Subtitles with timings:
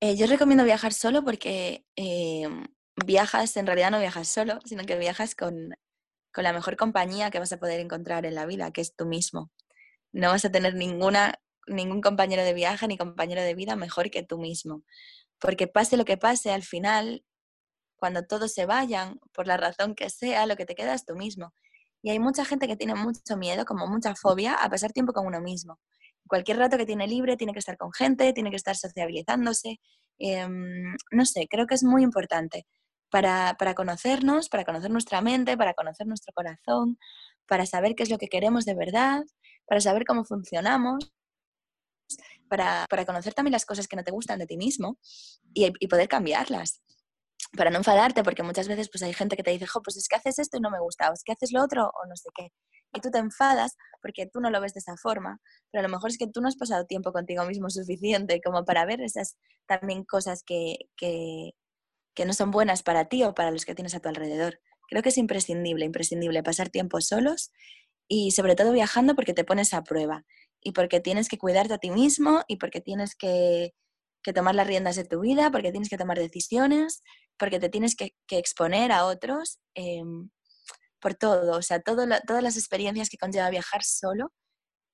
[0.00, 2.66] Eh, yo recomiendo viajar solo porque em,
[3.06, 5.74] viajas, en realidad no viajas solo, sino que viajas con,
[6.34, 9.06] con la mejor compañía que vas a poder encontrar en la vida, que es tú
[9.06, 9.50] mismo.
[10.12, 14.22] No vas a tener ninguna, ningún compañero de viaje ni compañero de vida mejor que
[14.22, 14.84] tú mismo.
[15.40, 17.24] Porque pase lo que pase, al final,
[17.96, 21.14] cuando todos se vayan, por la razón que sea, lo que te queda es tú
[21.16, 21.54] mismo.
[22.02, 25.26] Y hay mucha gente que tiene mucho miedo, como mucha fobia, a pasar tiempo con
[25.26, 25.80] uno mismo.
[26.28, 29.80] Cualquier rato que tiene libre tiene que estar con gente, tiene que estar sociabilizándose.
[30.18, 32.66] Em, no sé, creo que es muy importante
[33.10, 36.98] para, para conocernos, para conocer nuestra mente, para conocer nuestro corazón,
[37.46, 39.22] para saber qué es lo que queremos de verdad,
[39.66, 41.12] para saber cómo funcionamos
[42.48, 44.98] para, para, conocer también las cosas que no te gustan de ti mismo
[45.54, 46.82] y, poder cambiarlas.
[47.56, 50.08] Para no enfadarte, porque muchas veces pues hay gente que te dice, jo, pues es
[50.08, 52.16] que haces esto y no me gusta, o es que haces lo otro o no
[52.16, 52.48] sé qué.
[52.96, 55.92] Y tú te enfadas porque tú no lo ves de esa forma, pero a lo
[55.92, 59.36] mejor es que tú no has pasado tiempo contigo mismo suficiente como para ver esas
[59.66, 61.52] también cosas que, que,
[62.14, 64.60] que no son buenas para ti o para los que tienes a tu alrededor.
[64.88, 67.50] Creo que es imprescindible, imprescindible pasar tiempo solos
[68.08, 70.24] y sobre todo viajando porque te pones a prueba
[70.60, 73.72] y porque tienes que cuidarte a ti mismo y porque tienes que,
[74.34, 77.00] tomar las riendas de tu vida, porque tienes que tomar decisiones,
[77.38, 80.30] porque te tienes que, exponer a otros em,
[81.06, 84.32] por todo, o sea, todas las experiencias que conlleva viajar solo,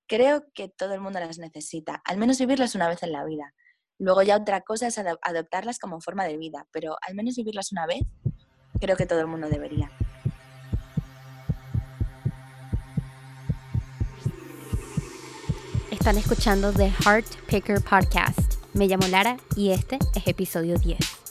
[0.07, 3.55] creo que todo el mundo las necesita, al menos vivirlas una vez en la vida.
[3.99, 7.87] Luego ya otra cosa es adoptarlas como forma de vida, pero al menos vivirlas una
[7.87, 8.03] vez,
[8.79, 9.91] creo que todo el mundo debería.
[15.91, 18.63] Están escuchando The Heart Picker Podcast.
[18.75, 21.22] Me llamo Lara y este es episodio 10.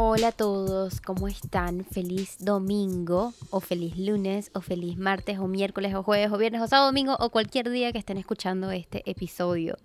[0.00, 1.84] Hola a todos, ¿cómo están?
[1.84, 6.68] Feliz domingo o feliz lunes o feliz martes o miércoles o jueves o viernes o
[6.68, 9.76] sábado domingo o cualquier día que estén escuchando este episodio.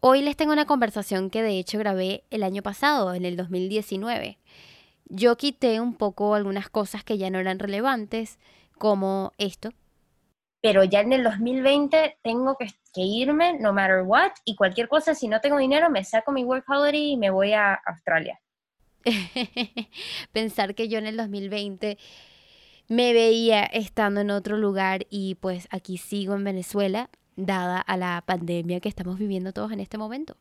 [0.00, 4.38] Hoy les tengo una conversación que de hecho grabé el año pasado, en el 2019
[5.10, 8.38] yo quité un poco algunas cosas que ya no eran relevantes,
[8.78, 9.72] como esto.
[10.62, 15.28] Pero ya en el 2020 tengo que, irme, no matter what, y cualquier cosa, si
[15.28, 18.40] no tengo dinero, me saco mi work holiday y me voy a Australia.
[20.32, 21.98] Pensar que yo en el 2020
[22.88, 28.22] me veía estando en otro lugar y pues aquí sigo en Venezuela, dada a la
[28.26, 30.36] pandemia que estamos viviendo todos en este momento.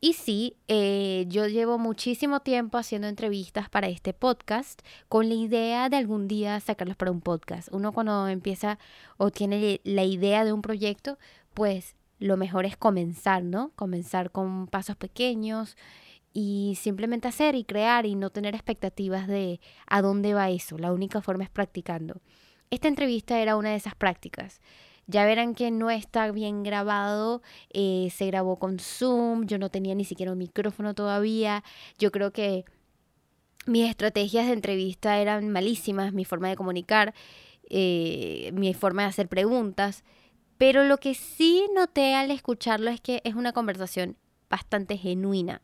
[0.00, 5.88] Y sí, eh, yo llevo muchísimo tiempo haciendo entrevistas para este podcast con la idea
[5.88, 7.68] de algún día sacarlos para un podcast.
[7.72, 8.78] Uno cuando empieza
[9.16, 11.18] o tiene la idea de un proyecto,
[11.54, 13.72] pues lo mejor es comenzar, ¿no?
[13.76, 15.76] Comenzar con pasos pequeños
[16.34, 20.76] y simplemente hacer y crear y no tener expectativas de a dónde va eso.
[20.76, 22.20] La única forma es practicando.
[22.70, 24.60] Esta entrevista era una de esas prácticas.
[25.06, 27.40] Ya verán que no está bien grabado,
[27.72, 31.62] eh, se grabó con Zoom, yo no tenía ni siquiera un micrófono todavía,
[31.98, 32.64] yo creo que
[33.66, 37.14] mis estrategias de entrevista eran malísimas, mi forma de comunicar,
[37.70, 40.04] eh, mi forma de hacer preguntas,
[40.58, 44.16] pero lo que sí noté al escucharlo es que es una conversación
[44.48, 45.62] bastante genuina.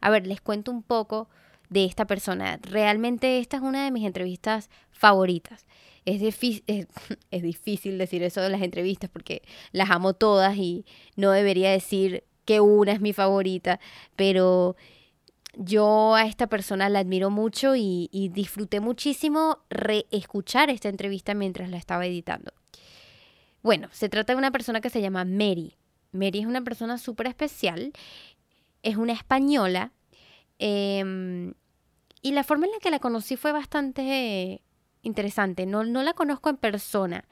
[0.00, 1.28] A ver, les cuento un poco
[1.68, 2.58] de esta persona.
[2.62, 5.66] Realmente esta es una de mis entrevistas favoritas.
[6.06, 10.84] Es, difícil, decir eso de las entrevistas porque las amo todas y
[11.14, 13.78] no debería decir que una es mi favorita,
[14.16, 14.76] pero
[15.54, 21.70] yo a esta persona la admiro mucho y, y disfruté muchísimo reescuchar esta entrevista mientras
[21.70, 22.52] la estaba editando.
[23.62, 25.76] Bueno, se trata de una persona que se llama Mary.
[26.12, 27.92] Mary es una persona súper especial,
[28.82, 29.92] es una española
[30.58, 31.54] em,
[32.22, 34.62] y la forma en la que la conocí fue bastante
[35.02, 35.66] interesante.
[35.66, 37.24] No, no la conozco en persona,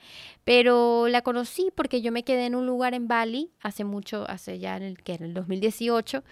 [0.44, 4.58] pero la conocí porque yo me quedé en un lugar en Bali hace mucho, hace
[4.58, 6.24] ya en el, que en el 2018,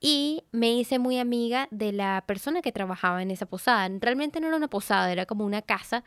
[0.00, 3.88] y me hice muy amiga de la persona que trabajaba en esa posada.
[4.00, 6.04] Realmente no era una posada, era como una casa,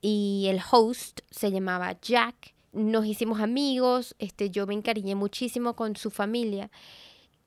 [0.00, 2.54] y el host se llamaba Jack.
[2.72, 6.70] Nos hicimos amigos, este, yo me encariñé muchísimo con su familia.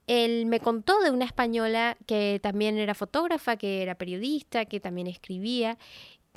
[0.08, 5.08] Él me contó de una española que también era fotógrafa, que era periodista, que también
[5.08, 5.78] escribía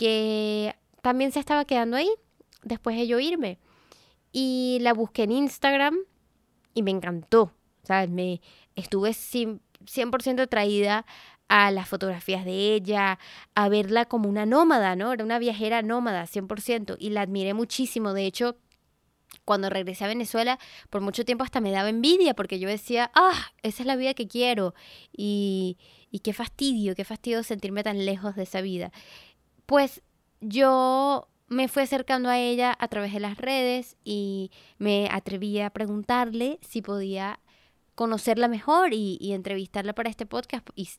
[0.01, 2.09] que también se estaba quedando ahí
[2.63, 3.59] después de yo irme.
[4.33, 5.99] Y la busqué en Instagram
[6.73, 7.53] y me encantó.
[7.83, 8.09] ¿Sabes?
[8.09, 8.41] Me
[8.77, 11.05] estuve 100% atraída
[11.49, 13.19] a las fotografías de ella,
[13.55, 15.13] a verla como una nómada, ¿no?
[15.13, 18.15] Era una viajera nómada, 100%, y la admiré muchísimo.
[18.15, 18.57] De hecho,
[19.51, 20.61] cuando regresé a Venezuela,
[20.91, 24.15] por mucho tiempo hasta me daba envidia, porque yo decía, ah, esa es la vida
[24.15, 24.75] que quiero,
[25.13, 25.77] y,
[26.13, 28.93] y qué fastidio, qué fastidio sentirme tan lejos de esa vida.
[29.67, 30.03] Pues
[30.41, 35.71] yo me fui acercando a ella a través de las redes y me atreví a
[35.71, 37.41] preguntarle si podía
[37.97, 40.91] conocerla mejor y, y entrevistarla para este podcast y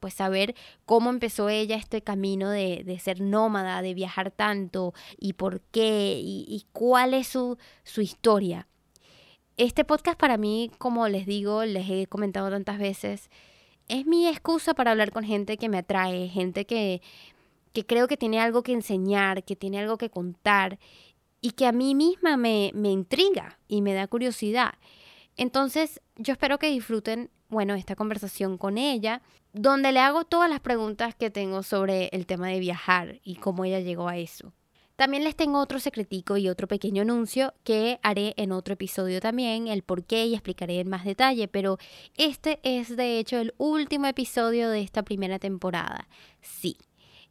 [0.00, 0.54] pues saber
[0.84, 6.20] cómo empezó ella este camino de, de ser nómada, de viajar tanto y por qué
[6.22, 8.68] y, cuál es su, su historia.
[9.56, 13.28] Este podcast para mí, como les digo, les he comentado tantas veces,
[13.88, 17.02] es mi excusa para hablar con gente que me atrae, gente que,
[17.72, 20.78] que creo que tiene algo que enseñar, que tiene algo que contar
[21.40, 24.74] y que a mí misma me, me intriga y me da curiosidad.
[25.36, 29.22] Entonces, yo espero que disfruten, bueno, esta conversación con ella,
[29.60, 33.64] donde le hago todas las preguntas que tengo sobre el tema de viajar y cómo
[33.64, 34.52] ella llegó a eso.
[34.94, 39.66] También les tengo otro secretico y otro pequeño anuncio que haré en otro episodio también,
[39.66, 41.78] el por qué y explicaré en más detalle, pero
[42.16, 46.06] este es de hecho el último episodio de esta primera temporada.
[46.40, 46.76] Sí,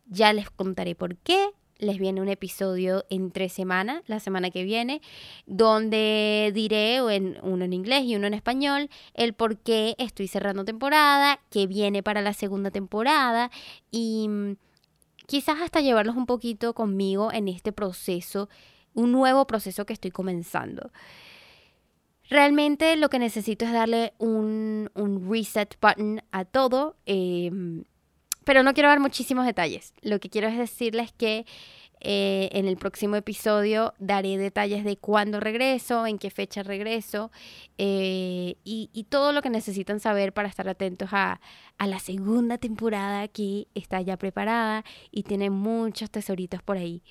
[0.05, 5.01] ya les contaré por qué, les viene un episodio entre semana, la semana que viene,
[5.45, 10.65] donde diré en, uno en inglés y uno en español el por qué estoy cerrando
[10.65, 13.51] temporada, qué viene para la segunda temporada
[13.91, 14.55] y mm,
[15.25, 18.49] quizás hasta llevarlos un poquito conmigo en este proceso,
[18.93, 20.91] un nuevo proceso que estoy comenzando.
[22.29, 26.97] Realmente lo que necesito es darle un, un reset button a todo.
[27.05, 27.51] Eh,
[28.47, 29.93] pero no quiero dar muchísimos detalles.
[30.01, 31.45] Lo que quiero es decirles que
[31.99, 37.29] eh, en el próximo episodio daré detalles de cuándo regreso, en qué fecha regreso
[37.77, 41.41] eh, y, todo lo que necesitan saber para estar atentos a,
[41.77, 47.03] a, la segunda temporada que está ya preparada y tiene muchos tesoritos por ahí.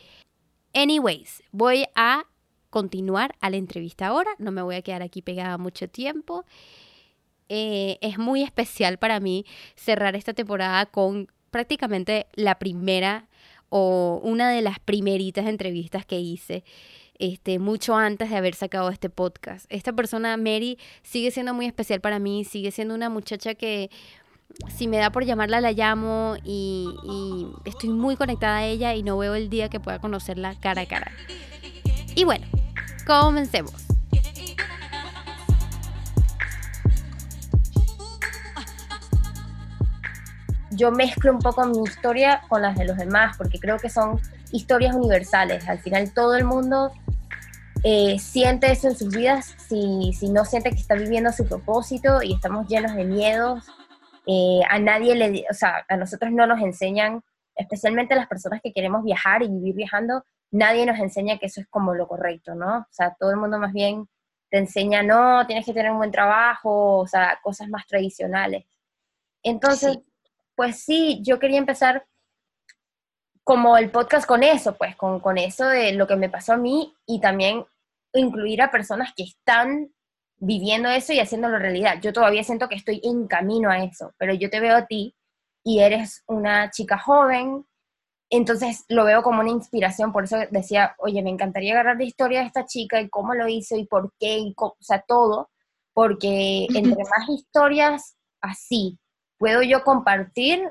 [0.72, 2.24] Anyways, voy a
[2.70, 6.46] continuar a la entrevista ahora, no me voy a quedar aquí pegada mucho tiempo.
[7.48, 9.44] Eh, es muy especial para mí
[9.76, 13.28] cerrar esta temporada con prácticamente la primera
[13.68, 16.64] o una de las primeritas entrevistas que hice.
[17.18, 19.64] Este, mucho antes de haber sacado este podcast.
[19.70, 23.90] Esta persona, Mary, sigue siendo muy especial para mí, sigue siendo una muchacha que
[24.68, 29.02] si me da por llamarla, la llamo y, y estoy muy conectada a ella y
[29.02, 31.12] no veo el día que pueda conocerla cara a cara.
[32.14, 32.46] Y bueno,
[33.06, 33.85] comencemos.
[40.76, 44.20] Yo mezclo un poco mi historia con las de los demás, porque creo que son
[44.52, 45.68] historias universales.
[45.68, 46.92] Al final todo el mundo
[47.82, 52.22] eh, siente eso en sus vidas si, si, no siente que está viviendo su propósito
[52.22, 53.64] y estamos llenos de miedos.
[54.26, 57.22] Eh, a nadie le, o sea, a nosotros no nos enseñan,
[57.54, 61.68] especialmente las personas que queremos viajar y vivir viajando, nadie nos enseña que eso es
[61.68, 62.78] como lo correcto, ¿no?
[62.78, 64.08] O sea, todo el mundo más bien
[64.50, 68.64] te enseña, no, tienes que tener un buen trabajo, o sea, cosas más tradicionales.
[69.42, 69.98] Entonces,
[70.56, 72.06] pues sí, yo quería empezar
[73.44, 76.56] como el podcast con eso, pues con, con eso de lo que me pasó a
[76.56, 77.64] mí y también
[78.12, 79.92] incluir a personas que están
[80.38, 82.00] viviendo eso y haciéndolo realidad.
[82.00, 85.14] Yo todavía siento que estoy en camino a eso, pero yo te veo a ti
[85.62, 87.64] y eres una chica joven,
[88.30, 92.40] entonces lo veo como una inspiración, por eso decía, oye, me encantaría agarrar la historia
[92.40, 95.50] de esta chica y cómo lo hizo y por qué, y o sea, todo,
[95.92, 98.98] porque entre más historias así
[99.38, 100.70] puedo yo compartir,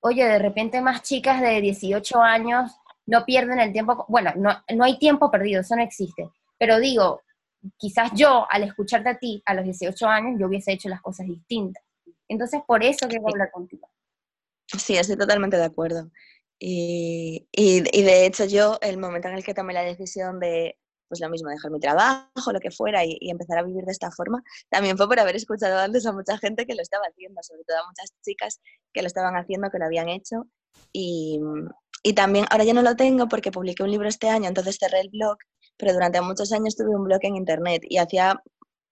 [0.00, 2.72] oye, de repente más chicas de 18 años
[3.06, 7.22] no pierden el tiempo, bueno, no, no hay tiempo perdido, eso no existe, pero digo,
[7.76, 11.26] quizás yo al escucharte a ti a los 18 años yo hubiese hecho las cosas
[11.26, 11.82] distintas.
[12.28, 13.88] Entonces, por eso quiero hablar contigo.
[14.66, 16.10] Sí, estoy totalmente de acuerdo.
[16.58, 20.78] Y, y, y, de hecho yo, el momento en el que tomé la decisión de,
[21.10, 24.12] pues lo mismo, dejar mi trabajo, lo que fuera, y, empezar a vivir de esta
[24.12, 27.64] forma, también fue por haber escuchado antes a mucha gente que lo estaba haciendo, sobre
[27.64, 28.60] todo a muchas chicas
[28.92, 30.46] que lo estaban haciendo, que lo habían hecho.
[30.92, 31.40] Y,
[32.04, 35.00] y también, ahora ya no lo tengo porque publiqué un libro este año, entonces cerré
[35.00, 35.36] el blog,
[35.76, 38.40] pero durante muchos años tuve un blog en internet y hacía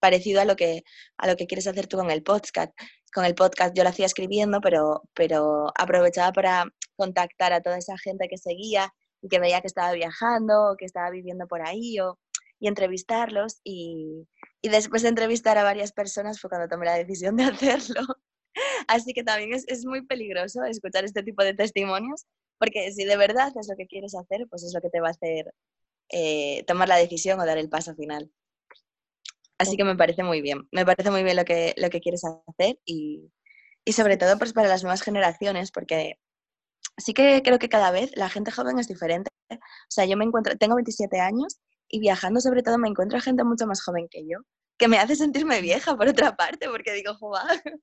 [0.00, 0.82] parecido a lo que,
[1.18, 2.72] a lo que quieres hacer tú con el podcast.
[3.14, 6.64] Con el podcast yo lo hacía escribiendo, pero, pero aprovechaba para
[6.96, 8.92] contactar a toda esa gente que seguía
[9.28, 12.18] que veía que estaba viajando o que estaba viviendo por ahí o,
[12.60, 14.26] y entrevistarlos y,
[14.62, 18.02] y, después de entrevistar a varias personas fue cuando tomé la decisión de hacerlo.
[18.88, 22.26] Así que también es, es muy peligroso escuchar este tipo de testimonios
[22.58, 25.08] porque si de verdad es lo que quieres hacer, pues es lo que te va
[25.08, 25.54] a hacer
[26.10, 28.30] eh, tomar la decisión o dar el paso final.
[29.58, 32.22] Así que me parece muy bien, me parece muy bien lo que, lo que quieres
[32.25, 33.32] hacer y,
[33.84, 36.18] y sobre todo pues para las nuevas generaciones, porque
[36.99, 39.31] sí que creo que cada vez la gente joven es diferente.
[39.50, 39.57] O
[39.88, 43.67] sea, yo me encuentro, tengo 27 años y viajando sobre todo me encuentro gente mucho
[43.67, 44.38] más joven que yo,
[44.76, 47.40] que me hace sentirme vieja por otra parte, porque digo, joder,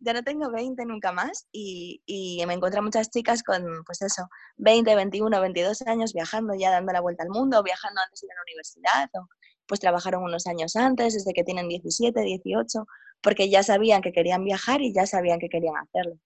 [0.00, 4.28] ya no tengo 20 nunca más y, y, me encuentro muchas chicas con, pues eso,
[4.56, 8.32] 20, 21, 22 años viajando ya dando la vuelta al mundo, viajando antes de ir
[8.32, 9.28] a la universidad o
[9.66, 12.86] pues trabajaron unos años antes, desde que tienen 17, 18,
[13.20, 16.18] porque ya sabían que querían viajar y ya sabían que querían hacerlo.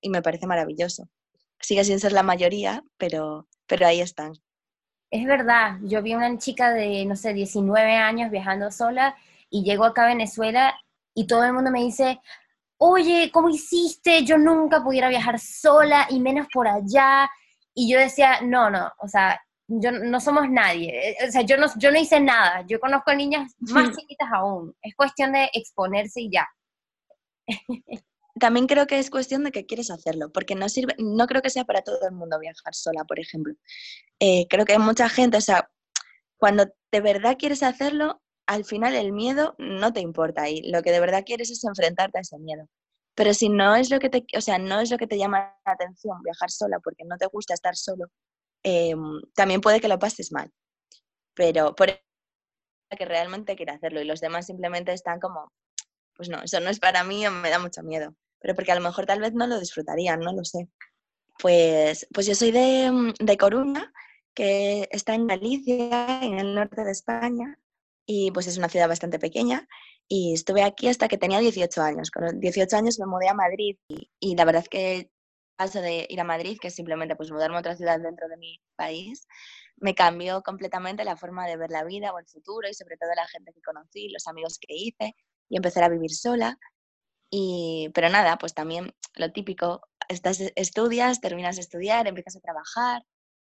[0.00, 1.08] Y me parece maravilloso.
[1.60, 4.34] Sigue sin ser la mayoría, pero, pero ahí están.
[5.10, 9.16] Es verdad, yo vi una chica de, no sé, 19 años viajando sola
[9.50, 10.74] y llegó acá a Venezuela
[11.14, 12.20] y todo el mundo me dice,
[12.78, 14.24] oye, ¿cómo hiciste?
[14.24, 17.28] Yo nunca pudiera viajar sola y menos por allá.
[17.74, 21.10] Y yo decía, no, no, o sea, yo no somos nadie.
[21.10, 22.64] Eh, o sea, yo no, yo no hice nada.
[22.66, 24.74] Yo conozco a niñas más chiquitas aún.
[24.82, 26.48] Es cuestión de exponerse y ya.
[28.38, 31.50] También creo que es cuestión de que quieres hacerlo, porque no sirve, no creo que
[31.50, 33.54] sea para todo el mundo viajar sola, por ejemplo.
[34.20, 35.70] Eh, creo que hay mucha gente, o sea,
[36.38, 40.92] cuando de verdad quieres hacerlo, al final el miedo no te importa y lo que
[40.92, 42.68] de verdad quieres es enfrentarte a ese miedo.
[43.14, 45.56] Pero si no es lo que te, o sea, no es lo que te llama
[45.64, 48.06] la atención viajar sola porque no te gusta estar solo,
[48.62, 50.50] em, también puede que lo pases mal.
[51.34, 51.88] Pero por
[52.98, 55.52] que realmente quiere hacerlo y los demás simplemente están como,
[56.14, 58.14] pues no, eso no es para mí, me da mucho miedo.
[58.46, 60.68] Pero porque a lo mejor tal vez no lo disfrutarían, no lo sé.
[61.40, 63.92] Pues, pues yo soy de, de Coruña,
[64.34, 67.58] que está en Galicia, en el norte de España,
[68.06, 69.66] y pues es una ciudad bastante pequeña
[70.06, 72.12] y estuve aquí hasta que tenía 18 años.
[72.12, 75.10] Con 18 años me mudé a Madrid y, la verdad es que
[75.56, 78.36] paso de ir a Madrid, que es simplemente pues mudarme a otra ciudad dentro de
[78.36, 79.26] mi país,
[79.74, 83.10] me cambió completamente la forma de ver la vida o el futuro y sobre todo
[83.16, 85.16] la gente que conocí, los amigos que hice
[85.48, 86.56] y empezar a vivir sola.
[87.30, 93.02] Y, pero nada, pues también lo típico, estás, estudias, terminas de estudiar, empiezas a trabajar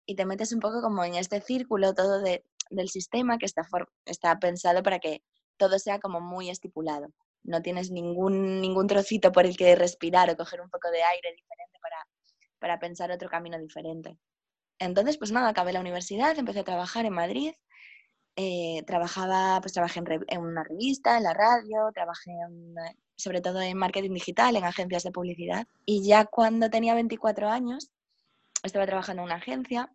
[0.05, 3.67] y te metes un poco como en este círculo todo de del sistema que está,
[4.05, 5.23] está pensado para que
[5.57, 7.07] todo sea como muy estipulado.
[7.43, 11.33] No tienes ningún, ningún trocito por el que respirar o coger un poco de aire
[11.33, 12.07] diferente para,
[12.59, 14.17] para pensar otro camino diferente.
[14.79, 17.53] Entonces, pues nada, acabé la universidad, empecé a trabajar en Madrid.
[18.39, 22.31] Eh, trabajaba, pues trabajé en, una revista, en la radio, trabajé
[23.15, 25.67] sobre todo en marketing digital, en agencias de publicidad.
[25.85, 27.89] Y ya cuando tenía 24 años,
[28.61, 29.91] estaba trabajando en una agencia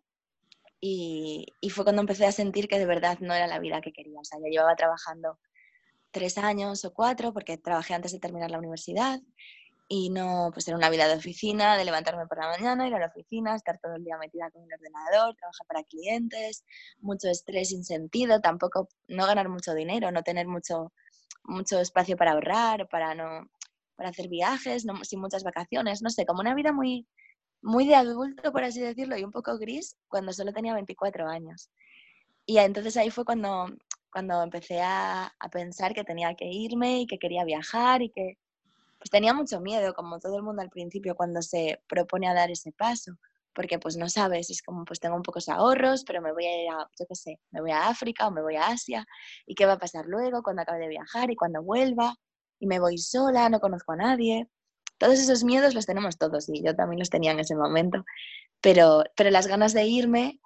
[0.81, 4.19] y, fue cuando empecé a sentir que de verdad no era la vida que quería.
[4.19, 5.39] O sea, ya llevaba trabajando
[6.11, 9.21] tres años o cuatro, porque trabajé antes de terminar la universidad,
[9.95, 12.99] y no, pues era una vida de oficina, de levantarme por la mañana, ir a
[12.99, 16.65] la oficina, estar todo el día metida con el ordenador, trabajar para clientes,
[16.99, 20.91] mucho estrés sin sentido, tampoco no ganar mucho dinero, no tener mucho,
[21.43, 23.47] mucho espacio para ahorrar, para no
[23.95, 27.05] para hacer viajes, no, sin muchas vacaciones, no sé, como una vida muy,
[27.61, 31.69] muy de adulto, por así decirlo, y un poco gris cuando solo tenía 24 años.
[32.47, 33.67] Y entonces ahí fue cuando,
[34.11, 38.39] cuando empecé a, a, pensar que tenía que irme y que quería viajar y que
[39.03, 42.49] pues tenía mucho miedo, como todo el mundo al principio, cuando se propone a dar
[42.49, 43.11] ese paso,
[43.53, 46.63] porque pues no sabes, es como pues tengo un pocos ahorros, pero me voy a
[46.63, 49.05] ir a, yo qué sé, me voy a África o me voy a Asia,
[49.45, 52.15] y qué va a pasar luego cuando acabe de viajar y cuando vuelva,
[52.59, 54.47] y me voy sola, no conozco a nadie.
[54.97, 58.05] Todos esos miedos los tenemos todos y yo también los tenía en ese momento,
[58.61, 60.39] pero, pero las ganas de irme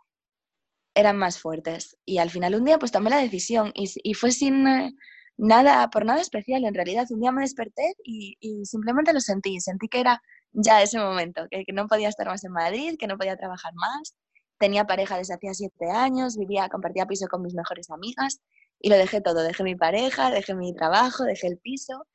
[0.95, 1.95] eran más fuertes.
[2.05, 4.95] Y al final un día pues tomé la decisión y, y fue sin eh,
[5.37, 7.07] nada, por nada especial en realidad.
[7.11, 10.21] Un día me desperté y, y, simplemente lo sentí, sentí que era
[10.53, 14.15] ya ese momento, que, no podía estar más en Madrid, que no podía trabajar más.
[14.59, 18.41] Tenía pareja desde hacía siete años, vivía, compartía piso con mis mejores amigas
[18.79, 19.43] y lo dejé todo.
[19.43, 22.07] Dejé mi pareja, dejé mi trabajo, dejé el piso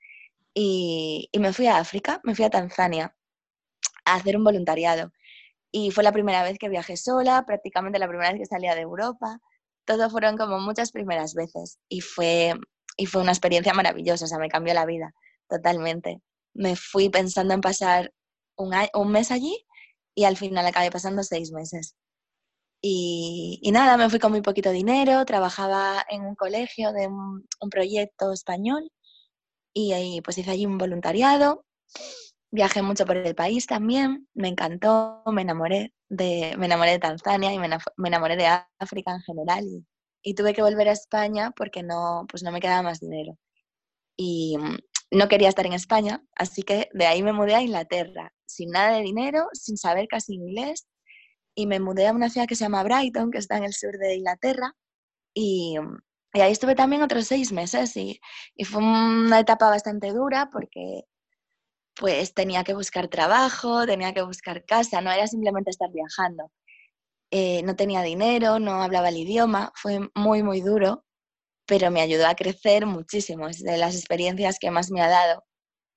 [0.55, 3.15] y, me fui a África, me fui a Tanzania
[4.05, 5.13] a hacer un voluntariado.
[5.71, 8.83] Y fue la primera vez que viajé sola, prácticamente la primera vez que salía de
[8.83, 9.41] Europa.
[9.85, 12.55] Todo fueron como muchas primeras veces y fue,
[12.97, 15.15] y fue una experiencia maravillosa, o sea, me cambió la vida
[15.49, 16.21] totalmente.
[16.55, 18.13] Me fui pensando en pasar
[18.57, 19.67] un, un mes allí
[20.15, 21.97] y al final acabé pasando seis meses.
[22.83, 27.47] Y, y, nada, me fui con muy poquito dinero, trabajaba en un colegio de un,
[27.61, 28.91] un proyecto español
[29.73, 31.65] y ahí pues hice allí un voluntariado,
[32.51, 37.53] viajé mucho por el país también, me encantó, me enamoré de, me enamoré de Tanzania
[37.53, 37.69] y me,
[38.05, 38.47] enamoré de
[38.79, 39.87] África en general y,
[40.23, 43.39] y, tuve que volver a España porque no, pues no me quedaba más dinero.
[44.17, 44.79] Y mm,
[45.19, 48.97] no quería estar en España, así que de ahí me mudé a Inglaterra, sin nada
[48.97, 50.87] de dinero, sin saber casi inglés,
[51.55, 53.93] y me mudé a una ciudad que se llama Brighton, que está en el sur
[53.99, 54.75] de Inglaterra,
[55.35, 55.99] y, mm,
[56.35, 58.21] y ahí estuve también otros seis meses y,
[58.55, 61.05] y, fue una etapa bastante dura porque
[61.95, 66.51] pues tenía que buscar trabajo, tenía que buscar casa, no era simplemente estar viajando.
[67.35, 71.05] Eh, no tenía dinero, no hablaba el idioma, fue muy, muy duro,
[71.67, 73.49] pero me ayudó a crecer muchísimo.
[73.49, 75.45] Es de las experiencias que más me ha dado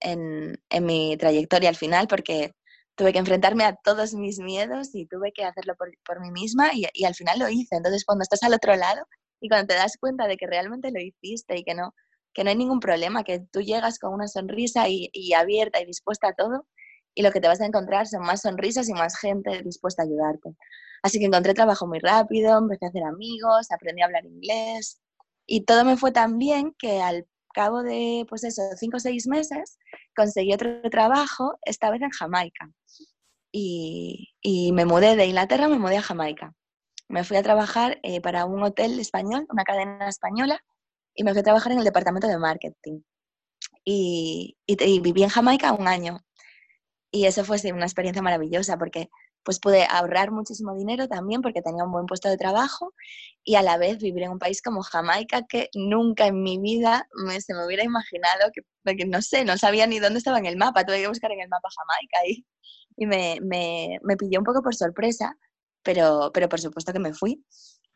[0.01, 2.53] en, en mi trayectoria al final porque
[2.95, 6.71] tuve que enfrentarme a todos mis miedos y tuve que hacerlo por, por mí misma
[6.73, 7.75] y, y, al final lo hice.
[7.77, 9.05] Entonces, cuando estás al otro lado
[9.41, 11.93] y cuando te das cuenta de que realmente lo hiciste y que no,
[12.33, 15.85] que no hay ningún problema, que tú llegas con una sonrisa y, y abierta y
[15.85, 16.67] dispuesta a todo
[17.15, 20.05] y lo que te vas a encontrar son más sonrisas y más gente dispuesta a
[20.05, 20.55] ayudarte.
[21.05, 24.99] Así que encontré trabajo muy rápido, empecé a hacer amigos, aprendí a hablar inglés
[25.45, 29.27] y todo me fue tan bien que al cabo de, pues eso, cinco o seis
[29.27, 29.77] meses,
[30.15, 32.71] conseguí otro trabajo, esta vez en Jamaica.
[33.51, 36.55] Y, y, me mudé de Inglaterra, me mudé a Jamaica.
[37.07, 40.59] Me fui a trabajar eh, para un hotel español, una cadena española,
[41.13, 43.01] y me fui a trabajar en el departamento de marketing.
[43.83, 46.17] Y, y, y viví en Jamaica un año.
[47.11, 49.09] Y eso fue sí, una experiencia maravillosa porque
[49.45, 52.93] pues pude ahorrar muchísimo dinero también porque tenía un buen puesto de trabajo
[53.43, 57.07] y a la vez vivir en un país como Jamaica que nunca en mi vida
[57.25, 58.63] me, se me hubiera imaginado que,
[58.97, 61.41] que, no sé, no sabía ni dónde estaba en el mapa, tuve que buscar en
[61.41, 62.45] el mapa Jamaica y,
[62.97, 65.37] y me, me, me, pilló un poco por sorpresa,
[65.83, 67.45] pero, pero por supuesto que me fui.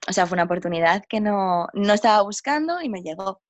[0.07, 3.41] O sea, fue una oportunidad que no, no estaba buscando y me llegó.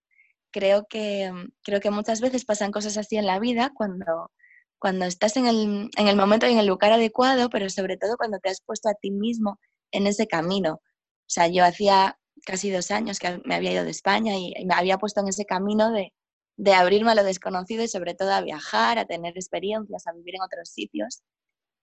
[0.52, 1.32] Creo que,
[1.64, 4.32] creo que muchas veces pasan cosas así en la vida cuando
[4.80, 8.18] cuando estás en el, en el momento y en el lugar adecuado, pero sobre todo
[8.18, 9.60] cuando te has puesto a ti mismo
[9.92, 10.76] en ese camino.
[10.76, 14.74] O sea, yo hacía casi dos años que me había ido de España y, me
[14.74, 16.14] había puesto en ese camino de,
[16.58, 20.36] de, abrirme a lo desconocido y sobre todo a viajar, a tener experiencias, a vivir
[20.36, 21.22] en otros sitios.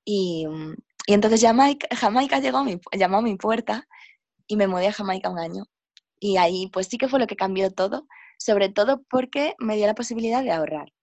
[0.05, 0.47] Y,
[1.07, 3.87] y entonces Jamaica, Jamaica llegó mi, llamó a mi puerta
[4.47, 5.67] y me mudé a Jamaica un año.
[6.19, 8.07] Y ahí pues sí que fue lo que cambió todo,
[8.39, 10.96] sobre todo porque me dio la posibilidad de ahorrar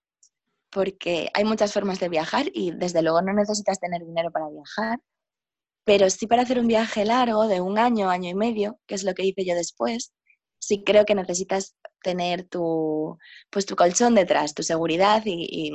[0.74, 5.00] porque hay muchas formas de viajar y desde luego no necesitas tener dinero para viajar,
[5.86, 9.03] pero sí para hacer un viaje largo de un año, año y medio, que es
[9.03, 10.13] lo que hice yo después,
[10.60, 13.18] sí creo que necesitas tener tu,
[13.51, 15.72] pues tu colchón detrás, tu seguridad y, y,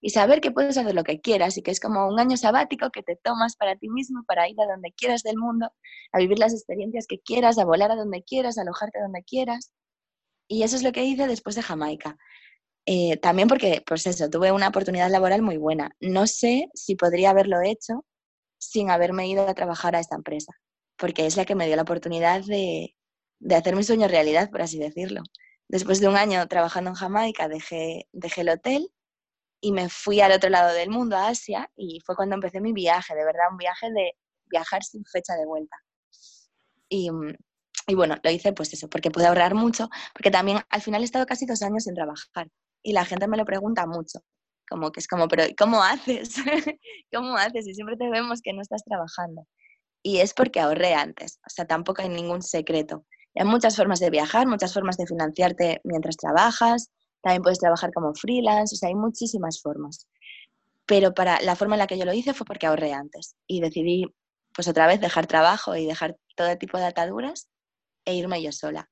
[0.00, 2.90] y, saber que puedes hacer lo que quieras y que es como un año sabático
[2.90, 5.70] que te tomas para ti mismo, para ir a donde quieras del mundo,
[6.12, 9.72] a vivir las experiencias que quieras, a volar a donde quieras, a alojarte donde quieras.
[10.48, 12.18] Y eso es lo que hice después de Jamaica.
[12.86, 15.94] Eh, también porque, pues eso, tuve una oportunidad laboral muy buena.
[16.00, 18.04] No sé si podría haberlo hecho
[18.58, 20.52] sin haberme ido a trabajar a esta empresa,
[20.96, 22.96] porque es la que me dio la oportunidad de,
[23.40, 25.22] de hacer mi sueño realidad, por así decirlo.
[25.68, 28.92] Después de un año trabajando en Jamaica, dejé, dejé el hotel
[29.60, 32.72] y me fui al otro lado del mundo, a Asia, y fue cuando empecé mi
[32.72, 34.12] viaje, de verdad, un viaje de
[34.46, 35.76] viajar sin fecha de vuelta.
[36.88, 37.10] Y,
[37.86, 41.04] y bueno, lo hice pues eso, porque pude ahorrar mucho, porque también al final he
[41.04, 42.48] estado casi dos años sin trabajar
[42.82, 44.20] y la gente me lo pregunta mucho,
[44.68, 46.34] como que es como, pero ¿cómo haces?
[47.12, 47.66] ¿Cómo haces?
[47.66, 49.46] Y siempre te vemos que no estás trabajando.
[50.02, 53.04] Y es porque ahorré antes, o sea, tampoco hay ningún secreto.
[53.34, 56.90] Hay muchas formas de viajar, muchas formas de financiarte mientras trabajas,
[57.22, 60.08] también puedes trabajar como freelance, o sea, hay muchísimas formas.
[60.86, 63.60] Pero para la forma en la que yo lo hice fue porque ahorré antes y
[63.60, 64.04] decidí,
[64.54, 67.48] pues otra vez, dejar trabajo y dejar todo tipo de ataduras
[68.04, 68.90] e irme yo sola.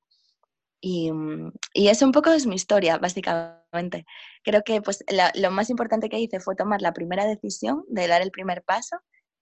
[0.81, 4.07] Y, mm, y, eso un poco es mi historia, básicamente.
[4.43, 8.23] Creo que pues, lo más importante que hice fue tomar la primera decisión de dar
[8.23, 8.97] el primer paso,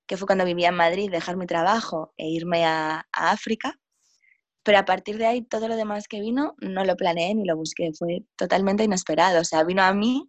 [0.06, 3.74] que fue cuando vivía en Madrid, dejar mi trabajo e irme a, África.
[4.64, 7.56] Pero a partir de ahí, todo lo demás que vino, no lo planeé ni lo
[7.56, 9.40] busqué, fue totalmente inesperado.
[9.40, 10.28] O sea, vino a mí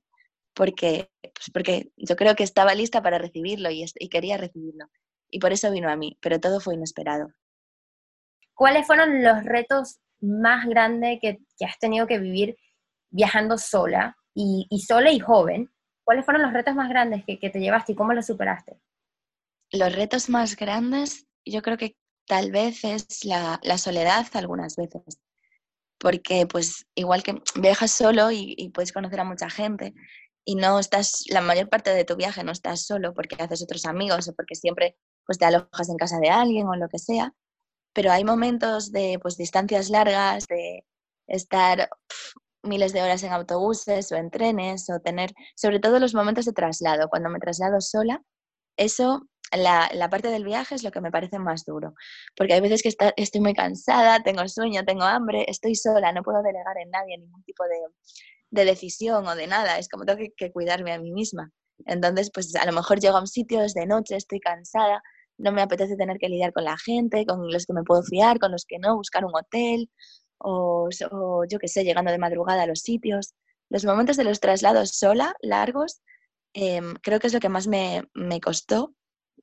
[0.54, 4.86] porque, pues porque yo creo que estaba lista para recibirlo y quería recibirlo.
[5.32, 7.28] Y por eso vino a mí, pero todo fue inesperado.
[8.54, 12.58] ¿Cuáles fueron los retos más grande que, que has tenido que vivir
[13.10, 15.70] viajando sola y, y, sola y joven?
[16.04, 18.80] ¿Cuáles fueron los retos más grandes que, que te llevaste y cómo los superaste?
[19.72, 21.96] Los retos más grandes, yo creo que
[22.30, 25.02] tal vez es la, la soledad algunas veces,
[26.00, 29.94] porque pues igual que viajas solo y, puedes conocer a mucha gente
[30.46, 33.86] y no estás, la mayor parte de tu viaje no estás solo porque haces otros
[33.86, 37.34] amigos o porque siempre pues te alojas en casa de alguien o lo que sea,
[37.94, 40.86] pero hay momentos de pues, distancias largas, de
[41.28, 41.90] estar
[42.64, 46.54] miles de horas en autobuses o en trenes, o tener, sobre todo los momentos de
[46.54, 48.22] traslado, cuando me traslado sola,
[48.78, 51.94] eso, la, la parte del viaje es lo que me parece más duro,
[52.36, 56.24] porque hay veces que está, estoy muy cansada, tengo sueño, tengo hambre, estoy sola, no
[56.24, 57.80] puedo delegar en nadie ningún tipo de,
[58.52, 61.52] de decisión o de nada, es como tengo que, que cuidarme a mí misma.
[61.86, 65.02] Entonces, pues a lo mejor llego a un sitio, es de noche, estoy cansada,
[65.40, 68.40] no me apetece tener que lidiar con la gente, con los que me puedo fiar,
[68.40, 69.90] con los que no, buscar un hotel
[70.38, 70.90] o,
[71.50, 73.34] yo qué sé, llegando de madrugada a los sitios.
[73.70, 76.02] Los momentos de los traslados sola, largos,
[76.54, 78.04] eh, creo que es lo que más me,
[78.42, 78.94] costó,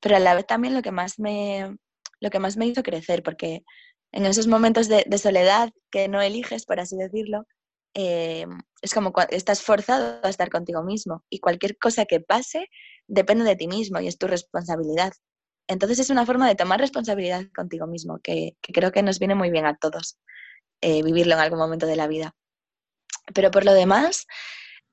[0.01, 1.77] pero a la vez también lo que más me,
[2.19, 3.63] lo que más me hizo crecer, porque
[4.11, 7.45] en esos momentos de, soledad que no eliges, por así decirlo,
[7.93, 8.45] eh,
[8.81, 12.67] es como estás forzado a estar contigo mismo y cualquier cosa que pase
[13.07, 15.13] depende de ti mismo y es tu responsabilidad.
[15.67, 19.51] Entonces es una forma de tomar responsabilidad contigo mismo que, creo que nos viene muy
[19.51, 20.17] bien a todos
[20.81, 22.35] eh, vivirlo en algún momento de la vida.
[23.33, 24.25] Pero por lo demás,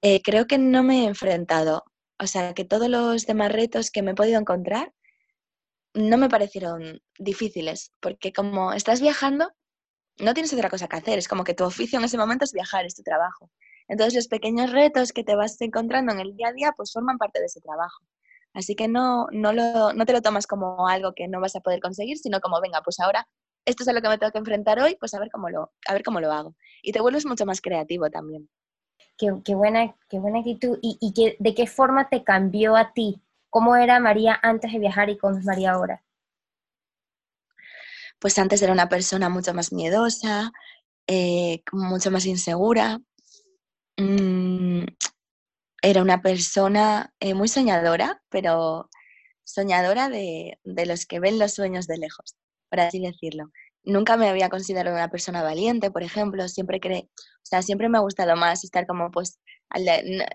[0.03, 1.85] eh, creo que no me he enfrentado,
[2.19, 4.93] o sea, que todos los demás retos que me he podido encontrar
[5.95, 9.53] no me parecieron difíciles, porque como estás viajando,
[10.19, 12.53] no tienes otra cosa que hacer, es como que tu oficio en ese momento es
[12.53, 13.51] viajar, es tu trabajo.
[13.89, 17.19] Entonces los pequeños retos que te vas encontrando en el día a día pues forman
[17.19, 18.05] parte de ese trabajo.
[18.55, 21.61] Así que no, no, lo, no te lo tomas como algo que no vas a
[21.61, 23.27] poder conseguir, sino como, venga, pues ahora
[23.67, 25.73] esto es a lo que me tengo que enfrentar hoy, pues a ver cómo lo,
[25.89, 26.55] a ver cómo lo hago.
[26.83, 28.49] Y te vuelves mucho más creativo también.
[29.19, 30.79] Qué, qué buena, qué buena actitud.
[30.83, 33.21] ¿Y, y qué, de qué forma te cambió a ti?
[33.51, 36.03] ¿Cómo era María antes de viajar y cómo es María ahora?
[38.19, 40.53] Pues antes era una persona mucho más miedosa,
[41.07, 43.01] eh, mucho más insegura.
[43.97, 44.85] Mm,
[45.85, 48.89] era una persona eh, muy soñadora, pero
[49.45, 52.37] soñadora de, de, los que ven los sueños de lejos,
[52.71, 53.51] por así decirlo.
[53.83, 57.99] Nunca me había considerado una persona valiente, por ejemplo, siempre cree, o sea, siempre me
[57.99, 59.39] ha gustado más estar como pues,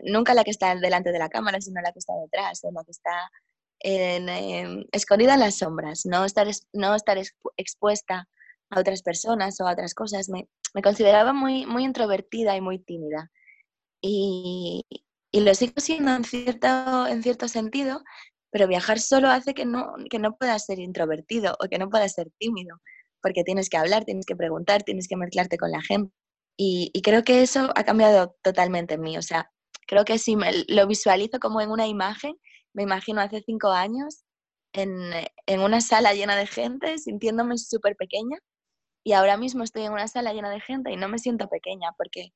[0.03, 2.83] nunca la que está delante de la cámara, sino la que está detrás, o la
[2.83, 3.31] que está
[3.79, 7.17] en, escondida en las sombras, no estar, no estar
[7.57, 8.27] expuesta
[8.69, 10.29] a otras personas o a otras cosas.
[10.29, 13.31] Me, me consideraba muy, muy introvertida y muy tímida.
[14.01, 14.85] Y,
[15.31, 18.01] y, lo sigo siendo en cierto, en cierto sentido,
[18.51, 22.13] pero viajar solo hace que no, que no puedas ser introvertido o que no puedas
[22.13, 22.77] ser tímido,
[23.21, 26.13] porque tienes que hablar, tienes que preguntar, tienes que mezclarte con la gente.
[26.57, 29.17] Y, y creo que eso ha cambiado totalmente en mí.
[29.17, 29.51] O sea,
[29.87, 32.35] creo que si me, lo visualizo como en una imagen,
[32.73, 34.23] me imagino hace cinco años
[34.73, 35.11] en,
[35.47, 38.37] en una sala llena de gente, sintiéndome súper pequeña.
[39.03, 41.91] Y ahora mismo estoy en una sala llena de gente y no me siento pequeña
[41.97, 42.33] porque,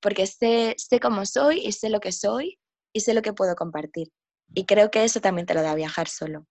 [0.00, 2.58] porque sé, sé cómo soy y sé lo que soy
[2.92, 4.08] y sé lo que puedo compartir.
[4.54, 6.46] Y creo que eso también te lo da viajar solo.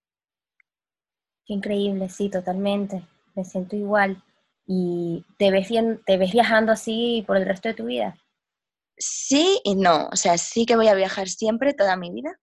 [1.46, 3.08] Qué increíble, sí, totalmente.
[3.36, 4.24] Me siento igual.
[4.66, 5.70] ¿Y te ves,
[6.06, 8.18] te ves viajando así por el resto de tu vida?
[8.98, 10.10] Sí y no.
[10.12, 12.38] O sea, sí que voy a viajar siempre, toda mi vida,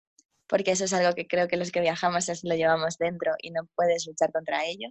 [0.48, 3.62] porque eso es algo que creo que los que viajamos lo llevamos dentro y no
[3.76, 4.90] puedes luchar contra ello.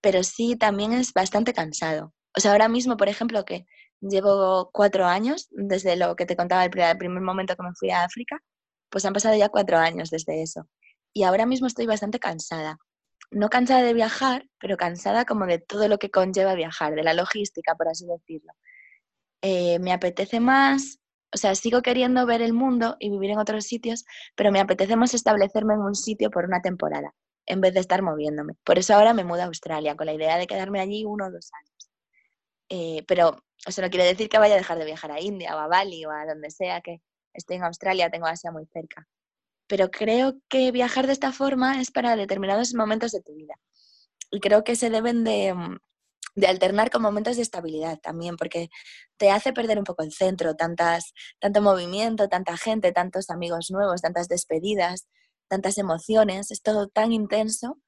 [0.00, 2.12] Pero sí, también es bastante cansado.
[2.36, 3.66] O sea, ahora mismo, por ejemplo, que
[4.08, 8.04] llevo cuatro años desde lo que te contaba el primer momento que me fui a
[8.04, 8.40] África,
[8.90, 10.68] pues han pasado ya cuatro años desde eso.
[11.12, 12.78] Y ahora mismo estoy bastante cansada.
[13.30, 17.14] No cansada de viajar, pero cansada como de todo lo que conlleva viajar, de la
[17.14, 18.52] logística, por así decirlo.
[19.42, 21.00] Eh, me apetece más
[21.34, 24.04] o sea, sigo queriendo ver el mundo y vivir en otros sitios,
[24.36, 27.12] pero me apetece más establecerme en un sitio por una temporada,
[27.46, 28.54] en vez de estar moviéndome.
[28.62, 31.30] Por eso ahora me mudo a Australia, con la idea de quedarme allí uno o
[31.32, 31.90] dos años.
[32.68, 35.58] Eh, pero eso no quiere decir que vaya a dejar de viajar a India o
[35.58, 37.00] a Bali o a donde sea que
[37.32, 39.06] esté en Australia, tengo Asia muy cerca.
[39.66, 43.54] Pero creo que viajar de esta forma es para determinados momentos de tu vida.
[44.30, 45.78] Y creo que se deben de, mm,
[46.36, 48.68] de alternar con momentos de estabilidad también, porque
[49.16, 54.02] te hace perder un poco el centro, tantas, tanto movimiento, tanta gente, tantos amigos nuevos,
[54.02, 55.06] tantas despedidas,
[55.48, 57.78] tantas emociones, es todo tan intenso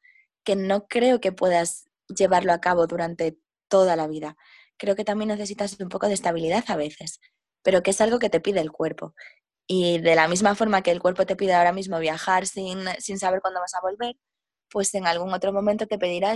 [0.45, 3.37] que no creo que puedas llevarlo a cabo durante
[3.69, 4.37] toda la vida.
[4.79, 7.21] Creo que también necesitas un poco de estabilidad a veces,
[7.63, 9.15] pero que es algo que te pide el cuerpo.
[9.67, 13.19] Y de la misma forma que el cuerpo te pide ahora mismo viajar sin, sin
[13.19, 14.17] saber cuándo vas a volver,
[14.71, 16.35] pues en algún otro momento te pedirá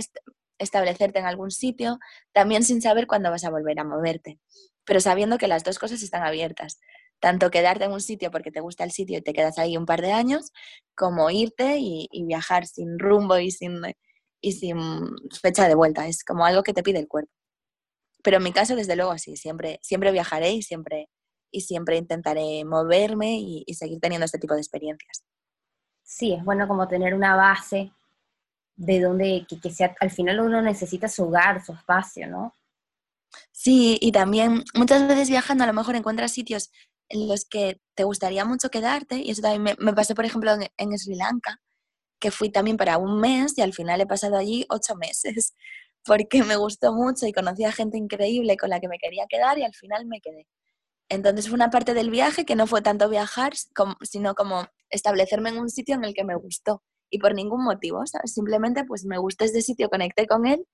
[0.57, 1.99] establecerte en algún sitio,
[2.33, 4.39] también sin saber cuándo vas a volver a moverte,
[4.85, 6.79] pero sabiendo que las dos cosas están abiertas.
[7.19, 9.85] Tanto quedarte en un sitio porque te gusta el sitio y te quedas ahí un
[9.85, 10.51] par de años,
[10.95, 13.81] como irte y, viajar sin rumbo y sin,
[14.41, 14.79] y sin
[15.39, 16.07] fecha de vuelta.
[16.07, 17.31] Es como algo que te pide el cuerpo.
[18.23, 21.09] Pero en mi caso, desde luego, sí, siempre, siempre viajaré y siempre,
[21.51, 25.23] y siempre intentaré moverme y, y seguir teniendo este tipo de experiencias.
[26.03, 27.91] Sí, es bueno como tener una base
[28.75, 32.55] de donde, que, sea, al final uno necesita su hogar, su espacio, ¿no?
[33.51, 36.71] Sí, y también muchas veces viajando a lo mejor encuentras sitios
[37.07, 40.97] en los que te gustaría mucho quedarte, y eso también me, pasó, por ejemplo, en,
[40.97, 41.61] Sri Lanka,
[42.19, 45.53] que fui también para un mes y al final he pasado allí ocho meses,
[46.05, 49.57] porque me gustó mucho y conocí a gente increíble con la que me quería quedar
[49.57, 50.47] y al final me quedé.
[51.09, 53.53] Entonces fue una parte del viaje que no fue tanto viajar,
[54.03, 58.01] sino como establecerme en un sitio en el que me gustó y por ningún motivo.
[58.25, 60.65] Simplemente pues me gusta este sitio, conecté con él,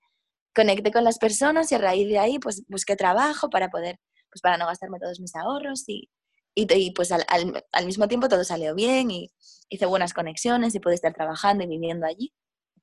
[0.54, 3.98] conecté con las personas y a raíz de ahí pues busqué trabajo para poder,
[4.30, 6.08] pues para no gastarme todos mis ahorros y,
[6.54, 7.24] y, pues al,
[7.72, 9.30] al, mismo tiempo todo salió bien y
[9.68, 12.32] hice buenas conexiones y pude estar trabajando y viviendo allí.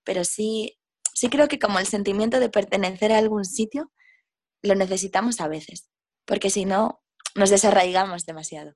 [0.04, 0.78] Pero sí,
[1.16, 3.92] sí creo que como el sentimiento de pertenecer a algún sitio
[4.62, 5.90] lo necesitamos a veces,
[6.26, 7.02] porque si no,
[7.36, 8.74] nos desarraigamos demasiado.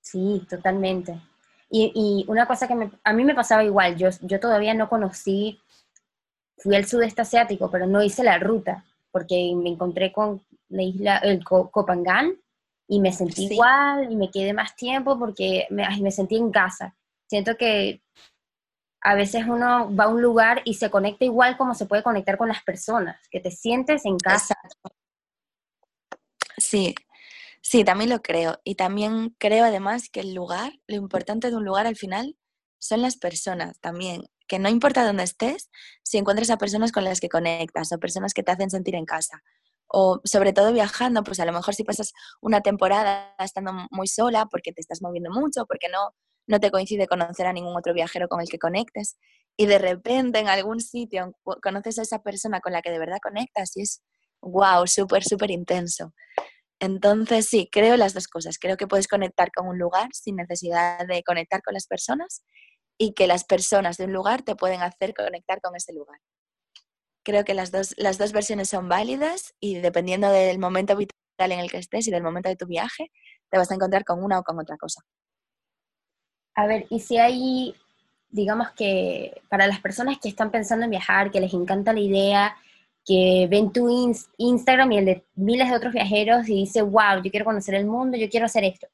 [0.00, 1.20] Sí, totalmente.
[1.70, 5.60] Y, una cosa que a mí me pasaba igual, yo, yo todavía no conocí,
[6.56, 11.18] fui al sudeste asiático, pero no hice la ruta, porque me encontré con la isla,
[11.18, 12.32] el Copangán,
[12.88, 16.96] y me sentí igual, y me quedé más tiempo porque me, me sentí en casa.
[17.26, 18.00] Siento que
[19.00, 22.36] a veces uno va a un lugar y se conecta igual como se puede conectar
[22.36, 24.54] con las personas, que te sientes en casa.
[26.56, 26.94] Sí,
[27.62, 28.60] Sí, también lo creo.
[28.64, 32.36] Y también creo además que el lugar, lo importante de un lugar al final
[32.78, 34.22] son las personas también.
[34.46, 35.70] Que no importa dónde estés,
[36.02, 39.04] si encuentras a personas con las que conectas o personas que te hacen sentir en
[39.04, 39.42] casa.
[39.86, 44.46] O sobre todo viajando, pues a lo mejor si pasas una temporada estando muy sola
[44.46, 46.14] porque te estás moviendo mucho, porque no,
[46.48, 49.16] no te coincide conocer a ningún otro viajero con el que conectes,
[49.56, 51.32] y de repente en algún sitio
[51.62, 54.02] conoces a esa persona con la que de verdad conectas y es
[54.40, 56.12] wow, súper, súper intenso.
[56.80, 58.58] Entonces, sí, creo las dos cosas.
[58.58, 62.42] Creo que puedes conectar con un lugar sin necesidad de conectar con las personas
[62.98, 66.20] y que las personas de un lugar te pueden hacer conectar con ese lugar.
[67.24, 71.58] Creo que las dos, las dos versiones son válidas y dependiendo del momento vital en
[71.58, 73.10] el que estés y del momento de tu viaje,
[73.50, 75.02] te vas a encontrar con una o con otra cosa.
[76.58, 77.72] A ver, y si hay,
[78.30, 82.56] digamos que para las personas que están pensando en viajar, que les encanta la idea,
[83.04, 83.88] que ven tu
[84.38, 87.86] Instagram y el de miles de otros viajeros y dice, wow, yo quiero conocer el
[87.86, 88.88] mundo, yo quiero hacer esto.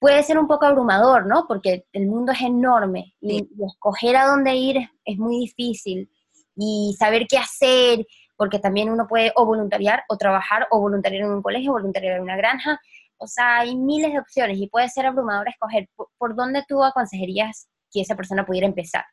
[0.00, 1.46] Puede ser un poco abrumador, ¿no?
[1.46, 6.10] Porque el mundo es enorme y, escoger a dónde ir es, muy difícil
[6.56, 8.04] y saber qué hacer,
[8.36, 12.16] porque también uno puede o voluntariar o trabajar o voluntariar en un colegio, o voluntariar
[12.16, 12.80] en una granja.
[13.18, 15.88] O sea, hay miles de opciones y puede ser abrumador escoger.
[16.18, 19.04] por dónde tú aconsejarías que esa persona pudiera empezar?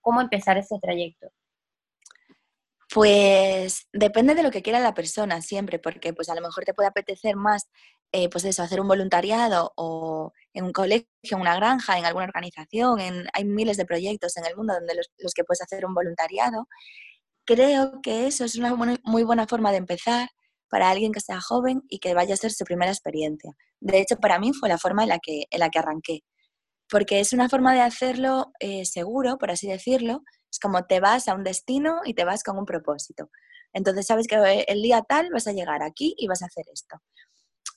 [0.00, 1.28] ¿Cómo empezar ese trayecto?
[2.92, 6.74] Pues depende de lo que quiera la persona siempre, porque pues a lo mejor te
[6.74, 7.70] puede apetecer más,
[8.12, 12.26] eh, pues eso, hacer un voluntariado o en un colegio, en una granja, en alguna
[12.26, 13.00] organización,
[13.32, 16.68] hay miles de proyectos en el mundo donde los, los, que puedes hacer un voluntariado.
[17.46, 20.28] Creo que eso es una muy buena forma de empezar
[20.72, 23.52] para alguien que sea joven y que vaya a ser su primera experiencia.
[23.78, 26.20] De hecho, para mí fue la forma en la que, en la que arranqué,
[26.88, 31.28] porque es una forma de hacerlo eh, seguro, por así decirlo, es como te vas
[31.28, 33.28] a un destino y te vas con un propósito.
[33.74, 36.96] Entonces sabes que el día tal vas a llegar aquí y vas a hacer esto.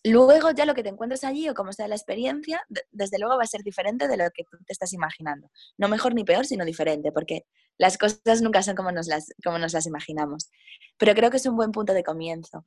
[0.08, 3.44] Luego ya lo que te encuentres allí o como sea la experiencia, desde luego va
[3.44, 5.50] a ser diferente de lo que tú te estás imaginando.
[5.80, 7.48] No mejor ni peor, sino diferente, porque
[7.80, 10.52] las cosas nunca son como nos las, como nos las imaginamos.
[11.00, 12.63] Pero creo que es un buen punto de comienzo.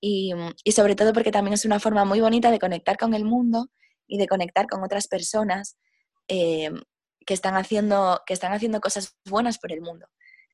[0.00, 0.32] Y,
[0.74, 3.68] sobre todo porque también es una forma muy bonita de conectar con el mundo
[4.06, 5.76] y de conectar con otras personas
[6.26, 6.70] eh,
[7.26, 10.06] que están, haciendo, que están haciendo cosas buenas por el mundo,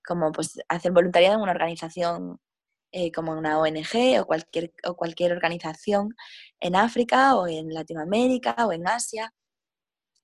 [0.04, 2.40] como pues hacer voluntariado en una organización
[2.96, 6.14] eh, como una ONG o cualquier, o cualquier organización
[6.60, 9.34] en África o en Latinoamérica o en Asia.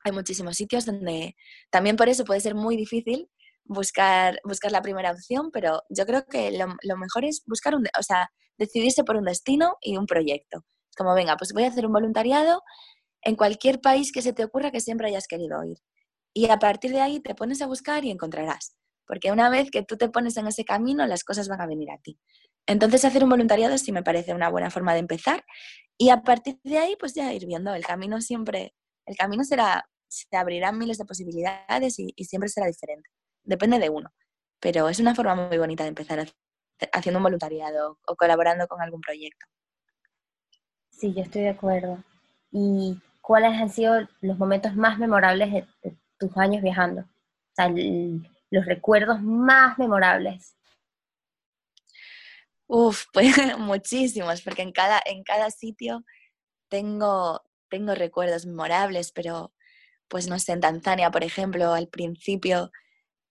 [0.04, 1.34] Hay muchísimos sitios donde
[1.70, 3.28] también por eso puede ser muy difícil
[3.64, 7.86] buscar, buscar la primera opción, pero yo creo que lo, lo mejor es buscar un,
[7.98, 10.64] o sea, decidirse por un destino y un proyecto.
[10.96, 12.62] Como, venga, pues voy a hacer un voluntariado
[13.22, 15.78] en cualquier país que se te ocurra que siempre hayas querido ir.
[16.32, 18.76] Y a partir de ahí te pones a buscar y encontrarás.
[19.10, 21.90] Porque una vez que tú te pones en ese camino, las cosas van a venir
[21.90, 22.16] a ti.
[22.64, 25.44] Entonces, hacer un voluntariado sí me parece una buena forma de empezar.
[25.98, 27.74] Y a partir de ahí, pues ya ir viendo.
[27.74, 28.72] El camino siempre,
[29.06, 33.10] el camino será, se abrirán miles de posibilidades y, siempre será diferente.
[33.42, 34.10] Depende de uno.
[34.60, 36.24] Pero es una forma muy bonita de empezar
[36.92, 39.44] haciendo un voluntariado o colaborando con algún proyecto.
[40.88, 42.04] Sí, yo estoy de acuerdo.
[42.52, 47.00] ¿Y cuáles han sido los momentos más memorables de, tus años viajando?
[47.00, 47.68] O sea,
[48.50, 50.56] los recuerdos más memorables.
[52.66, 56.04] Uf, pues muchísimos, porque en cada, en cada sitio
[56.68, 59.52] tengo, tengo recuerdos memorables, pero
[60.08, 62.72] pues no sé, en Tanzania, por ejemplo, al principio,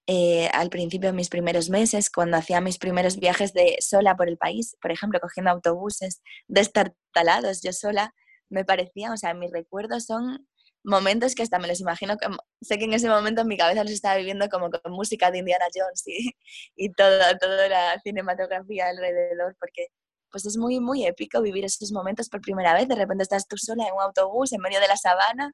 [0.08, 4.30] eh, al principio de mis primeros meses, cuando hacía mis primeros viajes de sola por
[4.30, 8.14] el país, por ejemplo, cogiendo autobuses destartalados yo sola,
[8.50, 10.48] me parecía, o sea, mis recuerdos son
[10.84, 12.16] momentos que hasta me los imagino,
[12.62, 15.40] sé que en ese momento en mi cabeza los estaba viviendo como con música de
[15.40, 16.32] Indiana Jones y,
[16.76, 19.88] y toda, toda la cinematografía alrededor, porque
[20.32, 23.58] pues es muy, muy épico vivir esos momentos por primera vez, de repente estás tú
[23.58, 25.52] sola en un autobús en medio de la sabana,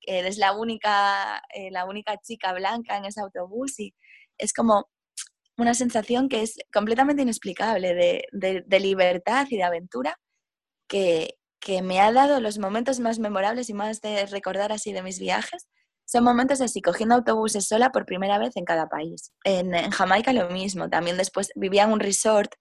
[0.00, 3.94] eres la única, eh, la única chica blanca en ese autobús y
[4.38, 4.88] es como
[5.56, 10.18] una sensación que es completamente inexplicable de, de, de libertad y de aventura
[10.88, 15.02] que, que me ha dado los momentos más memorables y más de recordar así de
[15.02, 15.66] mis viajes
[16.04, 19.32] son momentos así, cogiendo autobuses sola por primera vez en cada país.
[19.42, 22.52] En, Jamaica lo mismo, también después vivía en un resort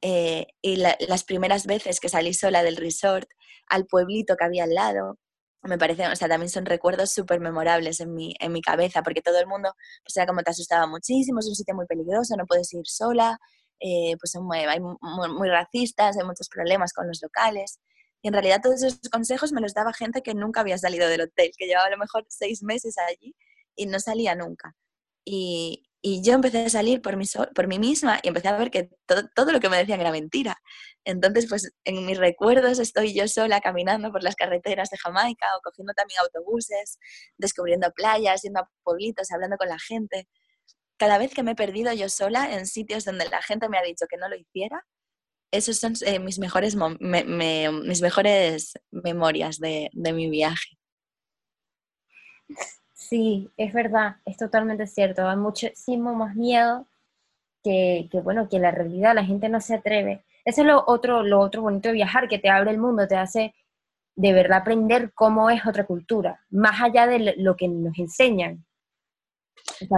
[0.00, 3.28] eh, y las primeras veces que salí sola del resort
[3.68, 5.18] al pueblito que había al lado,
[5.62, 9.22] me parece, o sea, también son recuerdos súper memorables en mi, en mi cabeza, porque
[9.22, 9.72] todo el mundo,
[10.04, 13.38] pues era como te asustaba muchísimo, es un sitio muy peligroso, no puedes ir sola,
[13.80, 17.80] eh, pues son hay muy, racistas, hay muchos problemas con los locales.
[18.22, 21.22] Y en realidad todos esos consejos me los daba gente que nunca había salido del
[21.22, 23.34] hotel, que llevaba a lo mejor seis meses allí
[23.76, 24.74] y no salía nunca.
[25.24, 28.70] Y, y yo empecé a salir por mí, por mí misma y empecé a ver
[28.70, 30.56] que todo, todo, lo que me decían era mentira.
[31.04, 35.60] Entonces, pues en mis recuerdos estoy yo sola caminando por las carreteras de Jamaica o
[35.62, 36.98] cogiendo también autobuses,
[37.36, 40.28] descubriendo playas, yendo a pueblitos, hablando con la gente.
[40.98, 43.82] Cada vez que me he perdido yo sola en sitios donde la gente me ha
[43.82, 44.84] dicho que no lo hiciera,
[45.50, 50.78] esos son eh, mis, mejores mis mejores memorias de, de mi viaje.
[52.94, 55.26] Sí, es verdad, es totalmente cierto.
[55.26, 56.86] Hay muchísimo más miedo
[57.62, 60.24] que, bueno, que la realidad, la gente no se atreve.
[60.44, 63.16] Eso es lo otro, lo otro bonito de viajar, que te abre el mundo, te
[63.16, 63.54] hace
[64.16, 68.64] de verdad aprender cómo es otra cultura, más allá de lo que nos enseñan.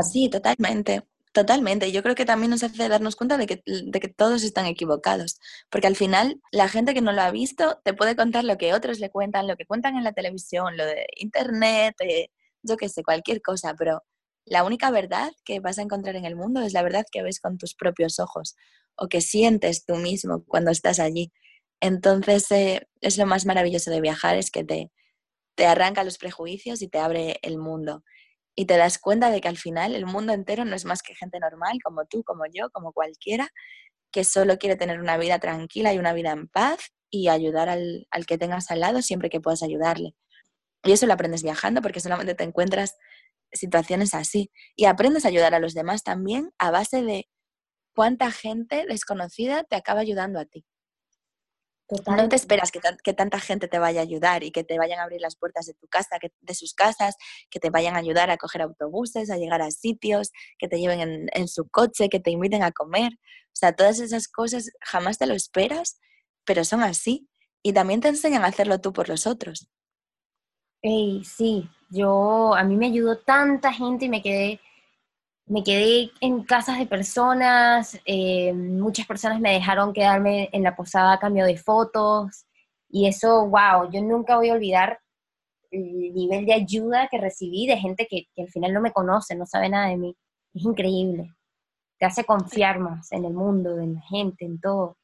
[0.03, 1.93] sí, totalmente, totalmente.
[1.93, 5.39] Yo creo que también nos hace darnos cuenta de que, de que todos están equivocados,
[5.71, 8.75] porque al final la gente que no lo ha visto te puede contar lo que
[8.75, 12.29] otros le cuentan, lo que cuentan en la televisión, lo de internet, eh,
[12.63, 14.03] yo qué sé, cualquier cosa, pero
[14.45, 17.41] la única verdad que vas a encontrar en el mundo es la verdad que ves
[17.41, 18.57] con tus propios ojos
[18.97, 21.33] o que sientes tú mismo cuando estás allí.
[21.81, 24.91] Entonces, eh, es lo más maravilloso de viajar, es que te,
[25.55, 28.03] te arranca los prejuicios y te abre el mundo.
[28.61, 31.15] Y te das cuenta de que al final el mundo entero no es más que
[31.15, 33.49] gente normal, como tú, como yo, como cualquiera,
[34.13, 38.07] que solo quiere tener una vida tranquila y una vida en paz y ayudar al,
[38.11, 40.15] al que tengas al lado siempre que puedas ayudarle.
[40.85, 42.99] Y eso lo aprendes viajando porque solamente te encuentras
[43.51, 44.51] situaciones así.
[44.77, 47.31] Y aprendes a ayudar a los demás también a base de
[47.95, 50.67] cuánta gente desconocida te acaba ayudando a ti.
[52.07, 55.01] No te esperas que, que, tanta gente te vaya a ayudar y que te vayan
[55.01, 57.17] a abrir las puertas de tu casa, que, de sus casas,
[57.51, 61.01] que te vayan a ayudar a coger autobuses, a llegar a sitios, que te lleven
[61.01, 63.13] en, en su coche, que te inviten a comer.
[63.15, 65.99] O sea, todas esas cosas jamás te lo esperas,
[66.45, 67.29] pero son así.
[67.63, 69.69] Y también te enseñan a hacerlo tú por los otros.
[70.83, 74.61] Ey, sí, yo, a mí me ayudó tanta gente y me quedé,
[75.51, 81.15] me quedé en casas de personas, eh, muchas personas me dejaron quedarme en la posada
[81.15, 82.47] a cambio de fotos,
[82.89, 85.01] y eso, wow, yo nunca voy a olvidar
[85.73, 89.45] el nivel de ayuda que recibí de gente que, al final no me conoce, no
[89.45, 90.17] sabe nada de mí.
[90.55, 91.35] Es increíble.
[91.99, 94.99] Te hace confiar más en el mundo, en la gente, en todo.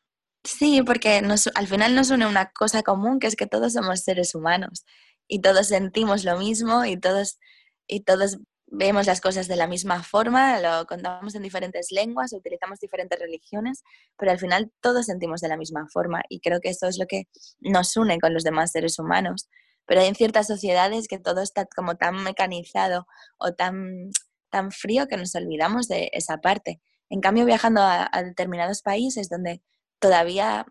[0.44, 1.22] Sí, porque
[1.54, 4.84] al final nos une una cosa común, que es que todos somos seres humanos
[5.26, 7.40] y todos sentimos lo mismo y todos,
[7.88, 12.80] y todos vemos las cosas de la misma forma, lo contamos en diferentes lenguas, utilizamos
[12.80, 13.84] diferentes religiones,
[14.18, 17.06] pero al final todos sentimos de la misma forma y creo que eso es lo
[17.06, 17.24] que
[17.60, 19.48] nos une con los demás seres humanos.
[19.86, 23.06] Pero hay en ciertas sociedades que todo está como tan mecanizado
[23.38, 24.10] o tan,
[24.50, 26.80] tan frío que nos olvidamos de esa parte.
[27.08, 29.62] En cambio, viajando a, a determinados países donde
[30.00, 30.66] todavía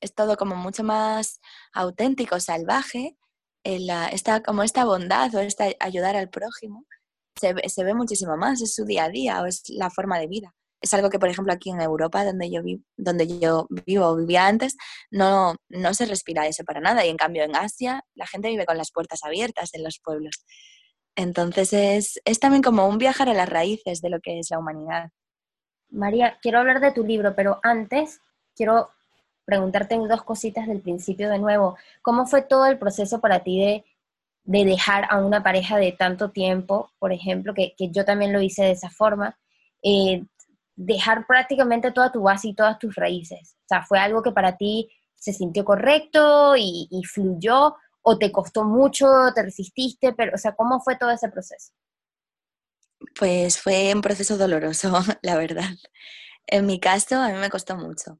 [0.00, 1.40] es todo como mucho más
[1.72, 3.16] auténtico, salvaje,
[3.64, 6.84] esta, como esta bondad o esta ayudar al prójimo
[7.38, 10.26] se, se, ve muchísimo más, es su día a día o es la forma de
[10.26, 10.54] vida.
[10.80, 14.46] Es algo que, por ejemplo, aquí en Europa, donde yo, vi, donde yo vivo vivía
[14.46, 14.76] antes,
[15.10, 17.06] no, no se respira eso para nada.
[17.06, 20.44] Y en cambio en Asia la gente vive con las puertas abiertas en los pueblos.
[21.16, 24.58] Entonces es, es también como un viajar a las raíces de lo que es la
[24.58, 25.10] humanidad.
[25.88, 28.20] María, quiero hablar de tu libro, pero antes
[28.54, 28.90] quiero
[29.44, 31.76] preguntarte dos cositas del principio de nuevo.
[32.02, 33.84] ¿Cómo fue todo el proceso para ti de,
[34.44, 38.72] dejar a una pareja de tanto tiempo, por ejemplo, que, yo también lo hice de
[38.72, 39.38] esa forma?
[39.82, 40.24] Eh,
[40.76, 43.56] dejar prácticamente toda tu base y todas tus raíces.
[43.64, 47.76] O sea, ¿fue algo que para ti se sintió correcto y, y fluyó?
[48.02, 50.12] ¿O te costó mucho, te resististe?
[50.12, 51.72] Pero, o sea, ¿cómo fue todo ese proceso?
[53.18, 55.70] Pues fue un proceso doloroso, la verdad.
[56.46, 58.18] En mi caso, a mí me costó mucho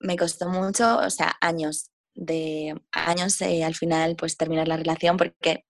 [0.00, 1.87] me costó mucho, o sea, años,
[2.18, 5.64] de años eh, al final pues terminar la relación porque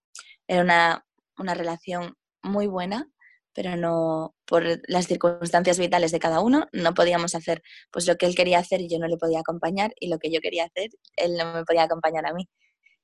[0.47, 1.05] era una,
[1.37, 3.07] una relación muy buena,
[3.53, 7.61] pero no por las circunstancias vitales de cada uno, no podíamos hacer
[7.91, 10.31] pues lo que él quería hacer y yo no le podía acompañar y lo que
[10.31, 12.49] yo quería hacer, él no me podía acompañar a mí.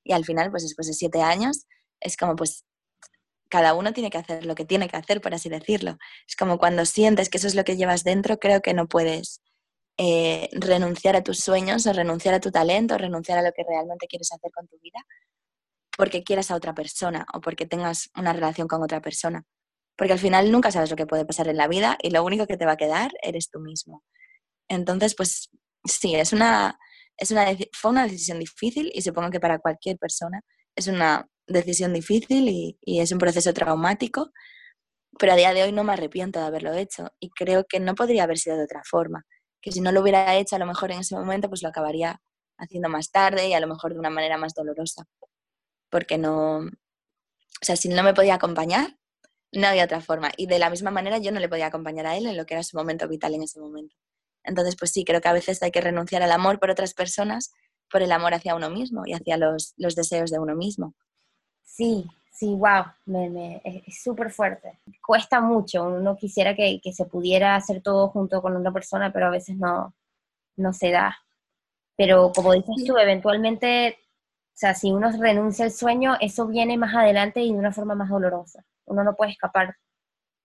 [0.02, 1.66] Y al final, pues después de siete años,
[2.00, 2.64] es como pues
[3.48, 5.98] cada uno tiene que hacer lo que tiene que hacer, por así decirlo.
[6.28, 9.40] Es como cuando sientes que eso es lo que llevas dentro, creo que no puedes
[9.98, 13.64] eh, renunciar a tus sueños o renunciar a tu talento o renunciar a lo que
[13.66, 15.04] realmente quieres hacer con tu vida
[15.96, 19.44] porque quieras a otra persona o porque tengas una relación con otra persona.
[19.96, 22.46] Porque al final nunca sabes lo que puede pasar en la vida y lo único
[22.46, 24.04] que te va a quedar eres tú mismo.
[24.68, 25.48] Entonces, pues
[25.84, 26.78] sí, es una,
[27.16, 30.42] es una, fue una decisión difícil y supongo que para cualquier persona
[30.76, 34.32] es una decisión difícil y, y es un proceso traumático,
[35.18, 37.94] pero a día de hoy no me arrepiento de haberlo hecho y creo que no
[37.94, 39.24] podría haber sido de otra forma,
[39.66, 42.22] que si no lo hubiera hecho a lo mejor en ese momento pues lo acabaría
[42.56, 45.08] haciendo más tarde y a lo mejor de una manera más dolorosa,
[45.90, 46.70] porque no, o
[47.62, 48.96] sea, si no me podía acompañar,
[49.50, 52.16] no había otra forma y de la misma manera yo no le podía acompañar a
[52.16, 53.96] él en lo que era su momento vital en ese momento.
[54.44, 57.50] Entonces, pues sí, creo que a veces hay que renunciar al amor por otras personas
[57.90, 60.94] por el amor hacia uno mismo y hacia los, los deseos de uno mismo.
[61.64, 62.06] Sí,
[62.36, 64.78] sí, wow, me, es súper fuerte.
[65.04, 69.26] Cuesta mucho, uno quisiera que, que, se pudiera hacer todo junto con una persona, pero
[69.26, 69.94] a veces no,
[70.56, 71.16] no se da.
[71.96, 76.94] Pero como dices tú, eventualmente, o sea, si uno renuncia al sueño, eso viene más
[76.94, 78.64] adelante y de una forma más dolorosa.
[78.84, 79.76] Uno no puede escapar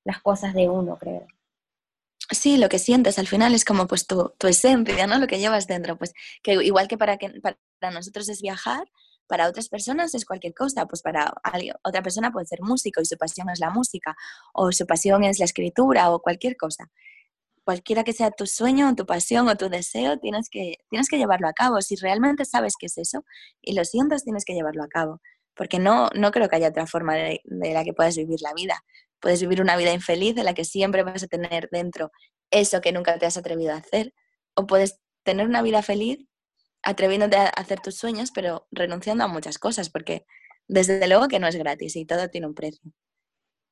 [0.06, 1.28] las cosas de uno, creo.
[2.32, 5.18] Sí, lo que sientes al final es como pues tu, tu esencia, ¿no?
[5.20, 5.98] Lo que llevas dentro.
[5.98, 8.88] Pues que igual que para, que para nosotros es viajar,
[9.28, 10.86] para otras personas es cualquier cosa.
[10.86, 11.34] Pues para
[11.84, 14.16] otra persona puede ser músico y su pasión es la música,
[14.54, 16.90] o su pasión es la escritura, o cualquier cosa.
[17.64, 21.48] Cualquiera que sea tu sueño, tu pasión o tu deseo, tienes que, tienes que llevarlo
[21.48, 21.82] a cabo.
[21.82, 23.24] Si realmente sabes qué es eso
[23.62, 25.22] y lo sientes, tienes que llevarlo a cabo.
[25.56, 28.54] Porque no, no creo que haya otra forma de, de la que puedas vivir la
[28.54, 28.84] vida.
[29.20, 32.12] Puedes vivir una vida infeliz en la que siempre vas a tener dentro
[32.50, 34.14] eso que nunca te has atrevido a hacer.
[34.56, 36.28] O puedes tener una vida feliz
[36.84, 40.26] atreviéndote a hacer tus sueños, pero renunciando a muchas cosas, porque
[40.68, 42.92] desde luego que no es gratis y todo tiene un precio.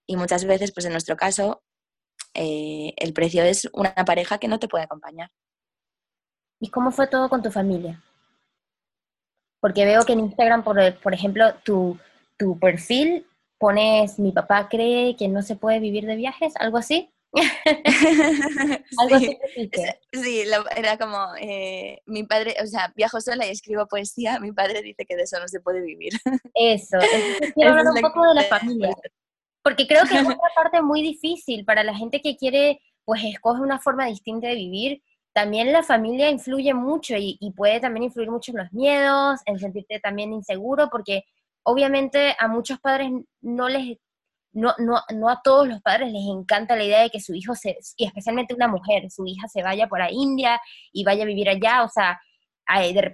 [0.08, 1.64] Y muchas veces, pues en nuestro caso,
[2.34, 5.30] eh, el precio es una pareja que no te puede acompañar.
[6.60, 8.04] ¿Y cómo fue todo con tu familia?
[9.62, 11.98] Porque veo que en Instagram, por, por ejemplo, tu,
[12.38, 13.26] tu perfil
[13.58, 17.14] pones mi papá cree que no se puede vivir de viajes, algo así.
[18.98, 19.70] Algo sí, así
[20.14, 20.44] sí
[20.76, 25.06] era como eh, mi padre, o sea, viajo sola y escribo poesía, mi padre dice
[25.06, 26.14] que de eso no se puede vivir.
[26.54, 26.98] Eso,
[27.56, 28.96] quiero hablar un poco de la familia,
[29.64, 33.62] porque creo que es otra parte muy difícil para la gente que quiere, pues escoge
[33.62, 35.04] una forma distinta de vivir.
[35.32, 39.60] También la familia influye mucho y, y puede también influir mucho en los miedos, en
[39.60, 41.24] sentirte también inseguro, porque
[41.64, 43.12] obviamente a muchos padres
[43.42, 44.00] no les,
[44.60, 47.56] no, no, no a todos los padres les encanta la idea de que su hijo,
[47.56, 50.60] se, y especialmente una mujer, su hija se vaya por a India
[50.92, 52.20] y vaya a vivir allá, o sea,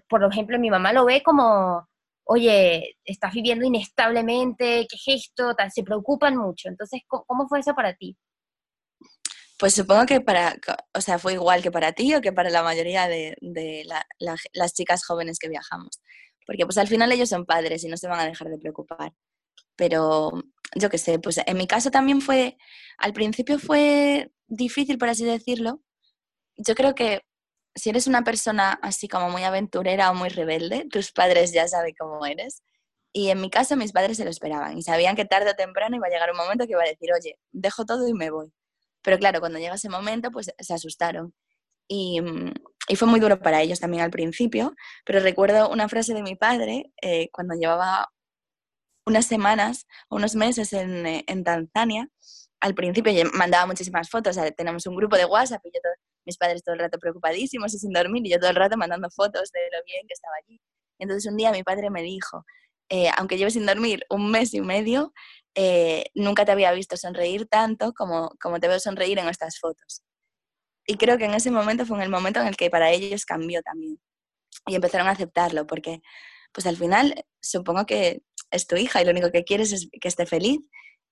[0.09, 1.87] por ejemplo, mi mamá lo ve como,
[2.25, 6.67] oye, estás viviendo inestablemente, qué gesto, tal, se preocupan mucho.
[6.67, 8.17] Entonces, ¿cómo, fue eso para ti?
[9.57, 10.57] Pues supongo que para,
[10.93, 13.85] o sea, fue igual que para ti o que para la mayoría de, de
[14.53, 16.01] las chicas jóvenes que viajamos
[16.45, 19.13] porque pues al final ellos son padres y no se van a dejar de preocupar.
[19.75, 20.31] Pero
[20.75, 22.57] yo qué sé, pues en mi caso también fue,
[22.97, 25.81] al principio fue difícil, por así decirlo.
[26.57, 27.21] Yo creo que
[27.75, 31.95] si eres una persona así como muy aventurera o muy rebelde, tus padres ya saben
[31.97, 32.63] cómo eres.
[33.13, 35.95] Y en mi caso mis padres se lo esperaban y sabían que tarde o temprano
[35.95, 38.51] iba a llegar un momento que iba a decir, oye, dejo todo y me voy.
[39.01, 41.33] Pero claro, cuando llega ese momento, pues se asustaron.
[41.87, 42.51] Y, mm,
[42.87, 46.35] y fue muy duro para ellos también al principio, pero recuerdo una frase de mi
[46.35, 48.09] padre eh, cuando llevaba
[49.05, 52.09] unas semanas, unos meses en, eh, en, Tanzania.
[52.59, 55.79] Al principio mandaba muchísimas fotos, tenemos un grupo de WhatsApp y yo
[56.25, 59.09] mis padres todo el rato preocupadísimos y sin dormir y yo todo el rato mandando
[59.11, 60.59] fotos de lo bien que estaba allí.
[60.97, 62.43] Entonces un día mi padre me dijo,
[62.89, 65.13] eh, aunque llevo sin dormir un mes y medio,
[66.15, 70.01] nunca te había visto sonreír tanto como, como te veo sonreír en estas fotos.
[70.87, 73.25] Y creo que en ese momento fue en el momento en el que para ellos
[73.25, 73.99] cambió también.
[74.67, 76.01] Y empezaron a aceptarlo, porque
[76.51, 78.21] pues al final supongo que
[78.55, 80.59] es tu hija y lo único que quieres es que esté feliz.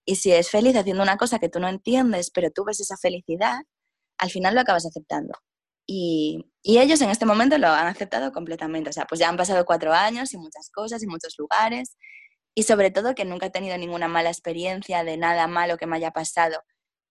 [0.05, 2.97] Y si es feliz haciendo una cosa que tú no entiendes, pero tú ves esa
[2.97, 3.59] felicidad,
[4.17, 5.33] al final lo acabas aceptando.
[5.87, 8.89] Y, y, ellos en este momento lo han aceptado completamente.
[8.89, 11.97] O sea, pues ya han pasado cuatro años y muchas cosas y muchos lugares.
[12.55, 15.97] Y sobre todo que nunca he tenido ninguna mala experiencia de nada malo que me
[15.97, 16.61] haya pasado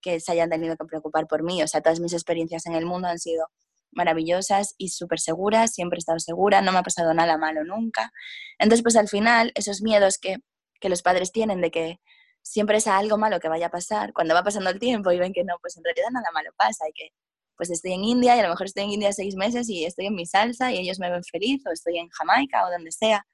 [0.03, 1.63] que se hayan tenido que preocupar por mí.
[1.63, 3.47] O sea, todas mis experiencias en el mundo han sido
[3.95, 8.11] maravillosas y súper seguras, siempre he estado segura, no me ha pasado nada malo nunca.
[8.59, 10.37] Entonces, pues al final, esos miedos que,
[10.79, 11.99] que los padres tienen de que
[12.41, 15.33] siempre es algo malo que vaya a pasar, cuando va pasando el tiempo y ven
[15.33, 17.09] que no, pues en realidad nada malo pasa y que
[17.55, 20.07] pues estoy en India y a lo mejor estoy en India seis meses y estoy
[20.07, 23.25] en mi salsa y ellos me ven feliz o estoy en Jamaica o donde sea.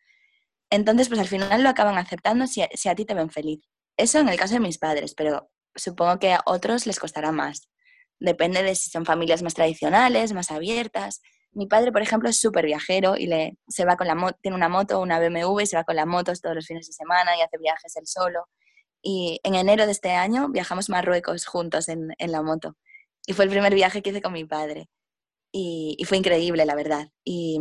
[0.69, 3.61] Entonces, pues al final lo acaban aceptando si si a ti te ven feliz.
[3.97, 7.69] Eso en el caso de mis padres, pero supongo que a otros les costará más.
[8.19, 11.21] Depende de si son familias más tradicionales, más abiertas.
[11.51, 14.69] Mi padre, por ejemplo, es súper viajero y le, se va con la tiene una
[14.69, 17.41] moto, una BMW, y se va con las motos todos los fines de semana y
[17.41, 18.47] hace viajes él solo.
[19.01, 22.75] Y en enero de este año viajamos a Marruecos juntos en, en la moto.
[23.25, 24.89] Y fue el primer viaje que hice con mi padre.
[25.51, 27.09] y, fue increíble, la verdad.
[27.23, 27.59] Y,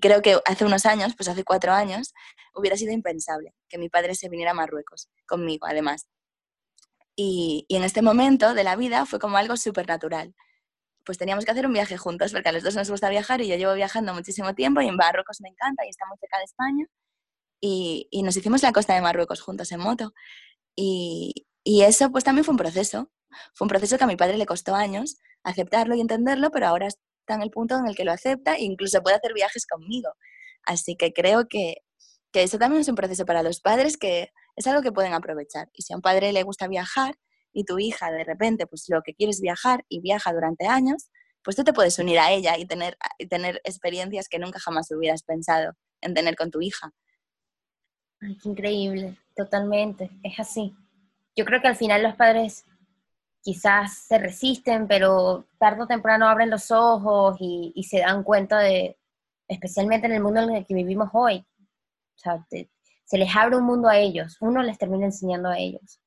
[0.00, 2.14] creo que hace unos años, pues hace cuatro años,
[2.54, 6.06] hubiera sido impensable que mi padre se viniera a Marruecos conmigo, además.
[7.22, 10.34] Y, en este momento de la vida fue como algo súper natural.
[11.04, 13.48] Pues teníamos que hacer un viaje juntos, porque a los dos nos gusta viajar y
[13.48, 16.44] yo llevo viajando muchísimo tiempo y en Marruecos me encanta y está muy cerca de
[16.44, 16.86] España.
[17.60, 20.14] Y, y nos hicimos la costa de Marruecos juntos en moto.
[20.74, 23.10] Y, y eso pues también fue un proceso.
[23.52, 26.86] Fue un proceso que a mi padre le costó años aceptarlo y entenderlo, pero ahora
[26.86, 30.10] está en el punto en el que lo acepta e incluso puede hacer viajes conmigo.
[30.64, 31.82] Así que creo que,
[32.32, 35.70] que eso también es un proceso para los padres que es algo que pueden aprovechar.
[35.72, 37.16] Y si a un padre le gusta viajar
[37.52, 41.10] y tu hija de repente pues lo que quiere es viajar y viaja durante años,
[41.42, 42.96] pues tú te puedes unir a ella y tener,
[43.28, 46.92] tener experiencias que nunca jamás hubieras pensado en tener con tu hija.
[48.20, 50.74] Ay, qué increíble, totalmente, es así.
[51.34, 52.66] Yo creo que al final los padres
[53.42, 58.98] quizás se resisten, pero tarde o temprano abren los ojos y, se dan cuenta de,
[59.48, 62.46] especialmente en el mundo en el que vivimos hoy, o sea,
[63.10, 65.98] se les abre un mundo a ellos, uno les termina enseñando a ellos.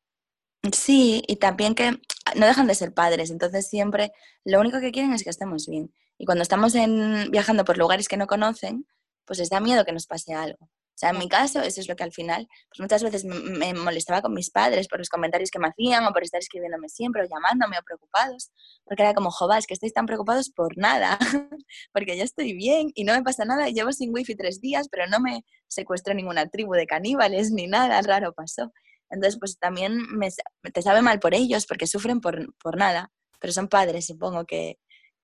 [0.71, 1.99] Sí, y también que
[2.37, 4.13] no dejan de ser padres, entonces siempre
[4.45, 5.93] lo único que quieren es que estemos bien.
[6.17, 8.87] Y cuando estamos en, viajando por lugares que no conocen,
[9.25, 10.69] pues les da miedo que nos pase algo.
[10.93, 13.73] O sea, en mi caso, eso es lo que al final, pues muchas veces me
[13.73, 17.23] molestaba con mis padres por los comentarios que me hacían o por estar escribiéndome siempre
[17.23, 18.51] o llamándome o preocupados,
[18.85, 21.17] porque era como, jova, es que estáis tan preocupados por nada,
[21.93, 25.07] porque yo estoy bien y no me pasa nada, llevo sin wifi tres días, pero
[25.07, 28.71] no me secuestró ninguna tribu de caníbales ni nada raro pasó.
[29.09, 30.29] Entonces, pues también me,
[30.73, 34.77] te sabe mal por ellos, porque sufren por, por nada, pero son padres, supongo que,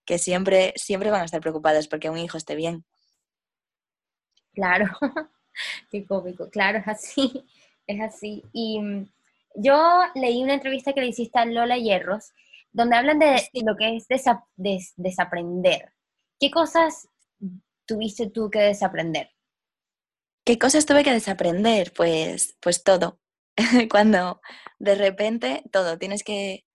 [0.06, 2.86] que siempre, siempre van a estar preocupados porque un hijo esté bien.
[4.54, 4.88] Claro.
[5.91, 7.45] Qué cómico, claro, es así,
[7.88, 8.43] es así.
[8.53, 9.10] Y mm,
[9.55, 12.32] yo leí una entrevista que le hiciste a Lola Hierros,
[12.72, 15.91] donde hablan de lo que es desaprender.
[16.39, 17.10] ¿Qué cosas
[17.86, 19.32] tuviste tú que desaprender?
[20.45, 21.91] ¿Qué cosas tuve que desaprender?
[21.93, 23.20] Pues, pues todo.
[23.91, 24.41] Cuando
[24.78, 26.66] de repente todo, tienes que,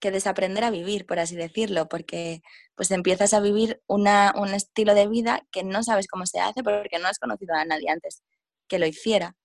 [0.00, 2.42] que, desaprender a vivir, por así decirlo, porque
[2.74, 6.62] pues empiezas a vivir una, un estilo de vida que no sabes cómo se hace
[6.62, 8.22] porque no has conocido a nadie antes
[8.68, 9.36] que lo hiciera.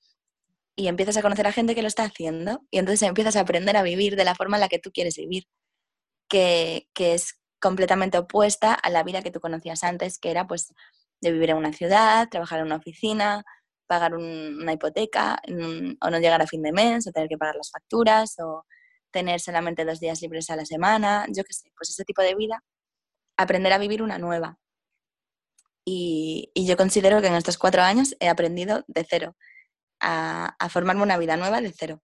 [0.76, 3.76] Y empiezas a conocer a gente que lo está haciendo y entonces empiezas a aprender
[3.78, 5.46] a vivir de la forma en la que tú quieres vivir,
[6.30, 10.74] que, es completamente opuesta a la vida que tú conocías antes, que era pues
[11.22, 13.44] de vivir en una ciudad, trabajar en una oficina,
[13.88, 15.42] pagar una hipoteca
[16.02, 18.66] o no llegar a fin de mes o tener que pagar las facturas o
[19.12, 22.36] tener solamente dos días libres a la semana, yo qué sé, pues ese tipo de
[22.36, 22.64] vida,
[23.38, 24.58] aprender a vivir una nueva.
[25.92, 29.36] Y, yo considero que en estos cuatro años he aprendido de cero,
[30.00, 32.00] a, formarme una vida nueva de cero.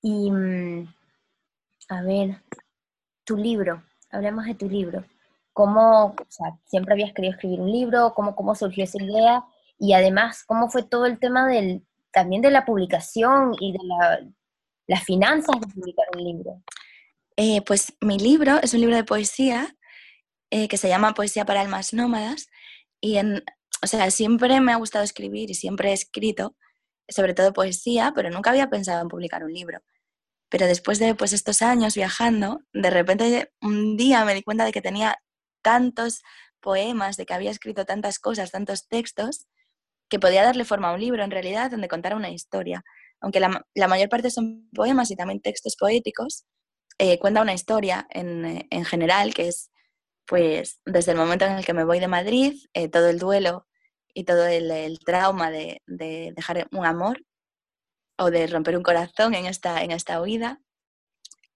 [0.00, 0.94] Y, mm,
[1.90, 2.42] a ver,
[3.24, 5.04] tu libro, hablemos de tu libro.
[5.52, 8.14] ¿Cómo, o sea, siempre habías querido escribir un libro?
[8.14, 9.44] ¿Cómo, cómo surgió esa idea?
[9.78, 13.80] Y además, ¿cómo fue todo el tema del, también de la publicación y de
[14.86, 16.62] las finanzas de publicar un libro?
[17.36, 19.76] Eh, pues mi libro es un libro de poesía
[20.50, 22.48] eh, que se llama Poesía para almas nómadas.
[23.00, 23.42] Y, en,
[23.82, 26.56] o sea, siempre me ha gustado escribir y siempre he escrito,
[27.08, 29.80] sobre todo poesía, pero nunca había pensado en publicar un libro.
[30.50, 34.72] Pero después de pues, estos años viajando, de repente un día me di cuenta de
[34.72, 35.16] que tenía
[35.62, 36.22] tantos
[36.60, 39.46] poemas, de que había escrito tantas cosas, tantos textos,
[40.08, 42.82] que podía darle forma a un libro en realidad donde contara una historia.
[43.20, 46.44] Aunque la, mayor parte son poemas y también textos poéticos,
[46.98, 49.69] eh, cuenta una historia en, en, general que es
[50.30, 53.66] pues desde el momento en el que me voy de Madrid, eh, todo el duelo
[54.14, 57.24] y todo el, trauma de, dejar un amor
[58.16, 60.60] o de romper un corazón en esta, en esta huida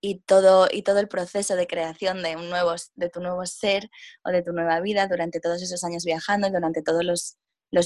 [0.01, 3.91] y todo, y todo el proceso de creación de, un nuevo, de tu nuevo ser
[4.25, 7.39] o de tu nueva vida durante todos esos años viajando y durante todos los,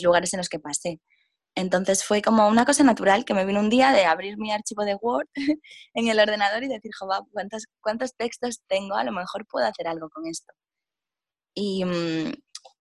[0.02, 1.00] lugares en los que pasé.
[1.54, 4.84] Entonces fue como una cosa natural que me vino un día de abrir mi archivo
[4.84, 5.28] de Word
[5.94, 8.96] en el ordenador y decir, joder, ¿cuántos, ¿cuántos textos tengo?
[8.96, 10.54] A lo mejor puedo hacer algo con esto.
[11.58, 12.32] Mm,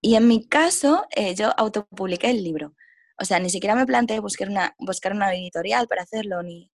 [0.01, 2.73] y, en mi caso, eh, yo autopubliqué el libro.
[3.19, 6.71] O sea, ni siquiera me planteé buscar una, buscar una editorial para hacerlo, ni,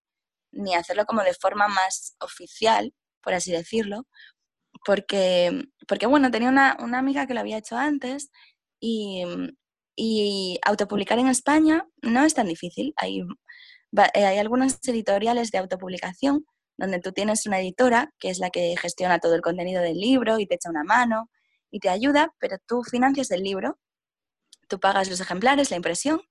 [0.52, 4.08] ni hacerlo como de forma más oficial, por así decirlo,
[4.86, 8.32] porque, porque bueno, tenía una, una amiga que lo había hecho antes
[8.80, 9.24] y,
[9.96, 12.94] y, autopublicar en España no es tan difícil.
[12.98, 13.22] Hay,
[14.14, 16.46] eh, hay algunas editoriales de autopublicación
[16.78, 20.40] donde tú tienes una editora que es la que gestiona todo el contenido del libro
[20.40, 21.30] y te echa una mano
[21.74, 23.80] y te ayuda, pero tú financias el libro,
[24.70, 26.22] tú pagas los ejemplares, la impresión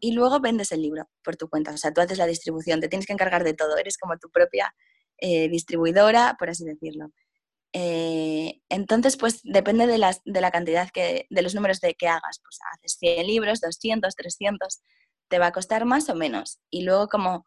[0.00, 1.72] y luego vendes el libro por tu cuenta.
[1.72, 4.30] O sea, tú haces la distribución, te tienes que encargar de todo, eres como tu
[4.30, 4.74] propia
[5.18, 7.10] eh, distribuidora, por así decirlo.
[7.74, 12.08] Eh, entonces, pues depende de, las, de la cantidad que, de los números de que
[12.08, 12.40] hagas.
[12.42, 14.80] Pues haces 100 libros, 200, 300,
[15.28, 16.58] te va a costar más o menos.
[16.70, 17.44] Y luego como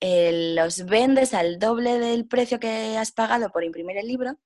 [0.00, 4.40] eh, los vendes al doble del precio que has pagado por imprimir el libro,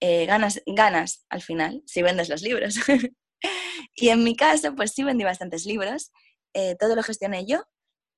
[0.00, 2.76] eh, ganas, ganas al final si vendes los libros.
[3.94, 6.10] y en mi caso, pues sí vendí bastantes libros,
[6.78, 7.62] todo lo gestioné yo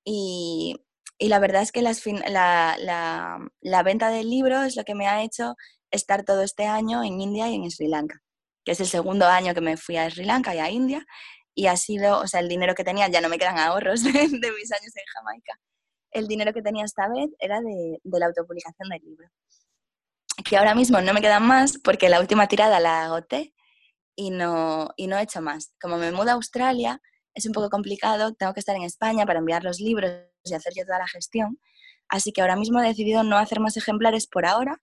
[0.05, 0.77] y,
[1.19, 5.07] la verdad es que las la, la, la, venta del libro es lo que me
[5.07, 5.55] ha hecho
[5.91, 8.21] estar todo este año en India y en Sri Lanka,
[8.65, 11.07] que es el segundo año que me fui a Sri Lanka y a India,
[11.55, 14.13] y ha sido, o sea, el dinero que tenía, ya no me quedan ahorros de,
[14.13, 15.59] mis años en Jamaica,
[16.11, 19.29] el dinero que tenía esta vez era de, de la autopublicación del libro.
[20.53, 23.55] Que ahora mismo no me quedan más porque la última tirada la agoté
[24.15, 25.75] y no, y no he hecho más.
[25.81, 27.01] Como me mudo a Australia,
[27.33, 30.13] es un poco complicado, tengo que estar en España para enviar los libros
[30.45, 31.59] y hacer yo toda la gestión.
[32.07, 34.77] Así que ahora mismo he decidido no hacer más ejemplares por ahora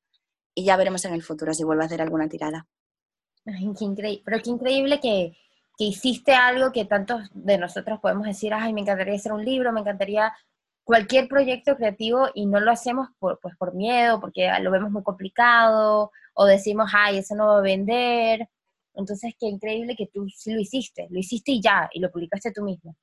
[0.56, 2.66] y ya veremos en el futuro si vuelvo a hacer alguna tirada.
[3.46, 5.38] Qué increíble, pero qué increíble que,
[5.78, 9.72] que hiciste algo que tantos de nosotros podemos decir, ay, me encantaría hacer un libro,
[9.72, 10.34] me encantaría
[10.90, 15.04] cualquier proyecto creativo y no lo hacemos por, pues, por miedo, porque lo vemos muy
[15.04, 18.50] complicado, o decimos, ay, eso no va a vender.
[18.96, 22.52] Entonces, qué increíble que tú sí lo hiciste, lo hiciste y ya, y lo publicaste
[22.52, 22.96] tú mismo.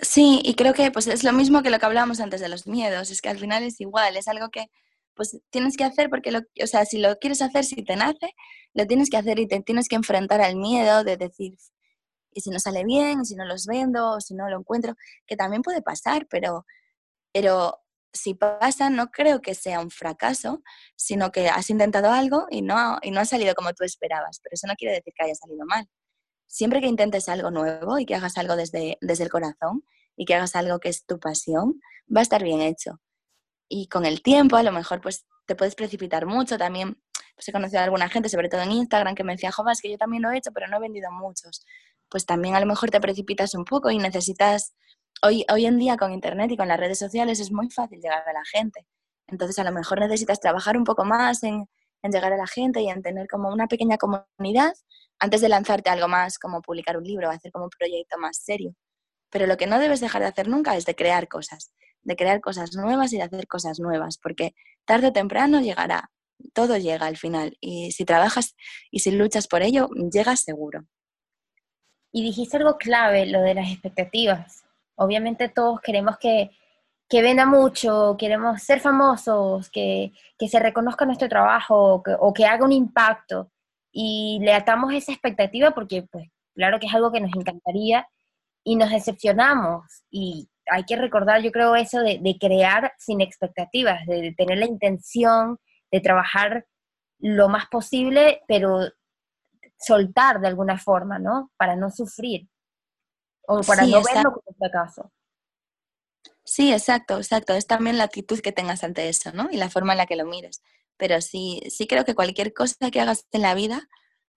[0.00, 2.68] Sí, y creo que pues, es lo mismo que lo que hablábamos antes de los
[2.68, 4.66] miedos, es que al final es igual, es algo que
[5.14, 8.36] pues tienes que hacer porque, lo, o sea, si lo quieres hacer, si te nace,
[8.72, 11.56] lo tienes que hacer y te tienes que enfrentar al miedo de decir,
[12.32, 14.94] y si no sale bien, si no los vendo, si no lo encuentro,
[15.26, 16.66] que también puede pasar, pero,
[17.32, 17.80] pero
[18.12, 20.62] si pasa, no creo que sea un fracaso,
[20.96, 24.54] sino que has intentado algo y no, y no ha salido como tú esperabas, pero
[24.54, 25.88] eso no quiere decir que haya salido mal.
[26.46, 29.84] Siempre que intentes algo nuevo y que hagas algo desde, desde el corazón
[30.16, 31.80] y que hagas algo que es tu pasión,
[32.14, 33.00] va a estar bien hecho
[33.68, 37.00] y con el tiempo a lo mejor pues te puedes precipitar mucho también.
[37.34, 39.80] Pues he conocido a alguna gente, sobre todo en Instagram, que me decía, joder, es
[39.80, 41.64] que yo también lo he hecho, pero no he vendido muchos.
[42.08, 44.74] Pues también a lo mejor te precipitas un poco y necesitas,
[45.22, 48.26] hoy, hoy en día con Internet y con las redes sociales es muy fácil llegar
[48.26, 48.86] a la gente.
[49.26, 51.68] Entonces a lo mejor necesitas trabajar un poco más en,
[52.02, 54.72] en llegar a la gente y en tener como una pequeña comunidad
[55.18, 58.74] antes de lanzarte algo más como publicar un libro hacer como un proyecto más serio.
[59.30, 62.40] Pero lo que no debes dejar de hacer nunca es de crear cosas de crear
[62.40, 64.54] cosas nuevas y de hacer cosas nuevas, porque
[64.84, 66.10] tarde o temprano llegará,
[66.54, 68.54] todo llega al final, y si trabajas
[68.90, 70.86] y si luchas por ello, llegas seguro.
[72.12, 74.64] Y dijiste algo clave, lo de las expectativas.
[74.96, 76.50] Obviamente todos queremos que,
[77.08, 82.64] que venda mucho, queremos ser famosos, que, que se reconozca nuestro trabajo o que haga
[82.64, 83.50] un impacto.
[83.92, 88.06] Y le atamos esa expectativa porque, pues, claro que es algo que nos encantaría
[88.64, 90.04] y nos decepcionamos.
[90.10, 95.58] Y hay que recordar, yo creo, eso de, crear sin expectativas, de tener la intención
[95.90, 96.66] de trabajar
[97.18, 98.80] lo más posible, pero
[99.78, 101.50] soltar de alguna forma, ¿no?
[101.56, 102.48] Para no sufrir
[103.46, 105.12] o para no verlo como fracaso.
[106.44, 107.54] Sí, exacto, exacto.
[107.54, 109.48] Es también la actitud que tengas ante eso, ¿no?
[109.50, 110.62] Y la forma en la que lo mires.
[110.96, 113.88] Pero sí, sí creo que cualquier cosa que hagas en la vida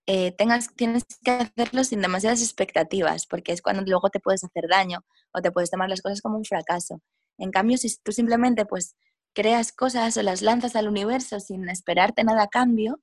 [0.07, 4.67] eh, tengas, tienes que hacerlo sin demasiadas expectativas, porque es cuando luego te puedes hacer
[4.69, 7.01] daño o te puedes tomar las cosas como un fracaso.
[7.37, 8.95] En cambio, si tú simplemente pues
[9.33, 12.99] creas cosas o las lanzas al universo sin esperarte nada a cambio,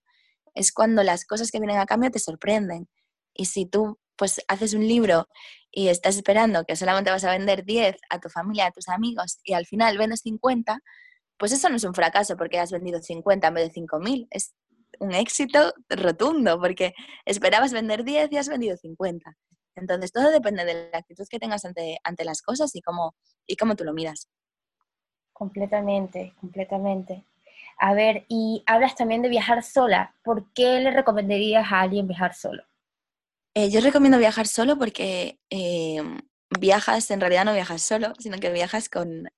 [0.58, 2.88] es cuando las cosas que vienen a cambio te sorprenden.
[3.32, 5.28] Y si tú pues haces un libro
[5.70, 9.38] y estás esperando que solamente vas a vender 10 a tu familia, a tus amigos
[9.44, 10.80] y al final vendes 50,
[11.38, 14.54] pues eso no es un fracaso porque has vendido 50 en vez de 5.000, es
[14.98, 16.92] un éxito rotundo, porque
[17.24, 19.32] esperabas vender 10 y has vendido 50.
[19.76, 23.14] Entonces, todo depende de la actitud que tengas ante, ante las cosas y cómo,
[23.46, 24.28] y cómo tú lo miras.
[25.32, 27.24] Completamente, completamente.
[27.78, 30.14] A ver, y hablas también de viajar sola.
[30.24, 32.64] ¿Por qué le recomendarías a alguien viajar solo?
[33.54, 36.02] Eh, yo recomiendo viajar solo porque eh,
[36.58, 39.28] viajas, en realidad no viajas solo, sino que viajas con,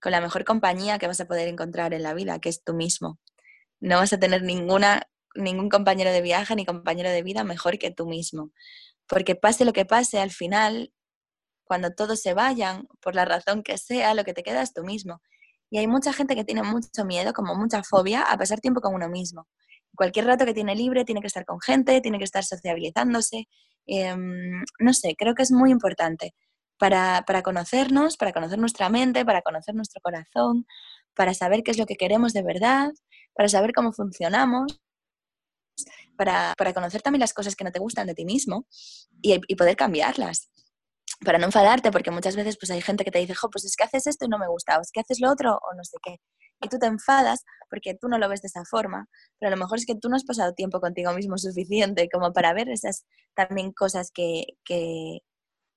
[0.00, 2.74] con la mejor compañía que vas a poder encontrar en la vida, que es tú
[2.74, 3.18] mismo
[3.82, 7.90] no vas a tener ninguna, ningún compañero de viaje ni compañero de vida mejor que
[7.90, 8.52] tú mismo.
[9.08, 10.94] Porque pase lo que pase, al final,
[11.64, 14.84] cuando todos se vayan, por la razón que sea, lo que te queda es tú
[14.84, 15.20] mismo.
[15.72, 18.94] Y hay mucha gente que tiene mucho miedo, como mucha fobia, a pasar tiempo con
[18.94, 19.48] uno mismo.
[19.96, 23.48] Cualquier rato que tiene libre tiene que estar con gente, tiene que estar sociabilizándose.
[23.86, 26.34] Em, no sé, creo que es muy importante
[26.78, 30.66] para, para conocernos, para conocer nuestra mente, para conocer nuestro corazón,
[31.14, 32.92] para saber qué es lo que queremos de verdad
[33.34, 34.80] para saber cómo funcionamos,
[36.16, 38.66] para, conocer también las cosas que no te gustan de ti mismo
[39.20, 40.50] y, poder cambiarlas.
[41.24, 43.76] Para no enfadarte, porque muchas veces pues hay gente que te dice, jo, pues es
[43.76, 45.84] que haces esto y no me gusta, o es que haces lo otro, o no
[45.84, 46.16] sé qué.
[46.60, 49.08] y tú te enfadas porque tú no lo ves de esa forma,
[49.38, 52.32] pero a lo mejor es que tú no has pasado tiempo contigo mismo suficiente como
[52.32, 53.04] para ver esas
[53.34, 55.20] también cosas que, que,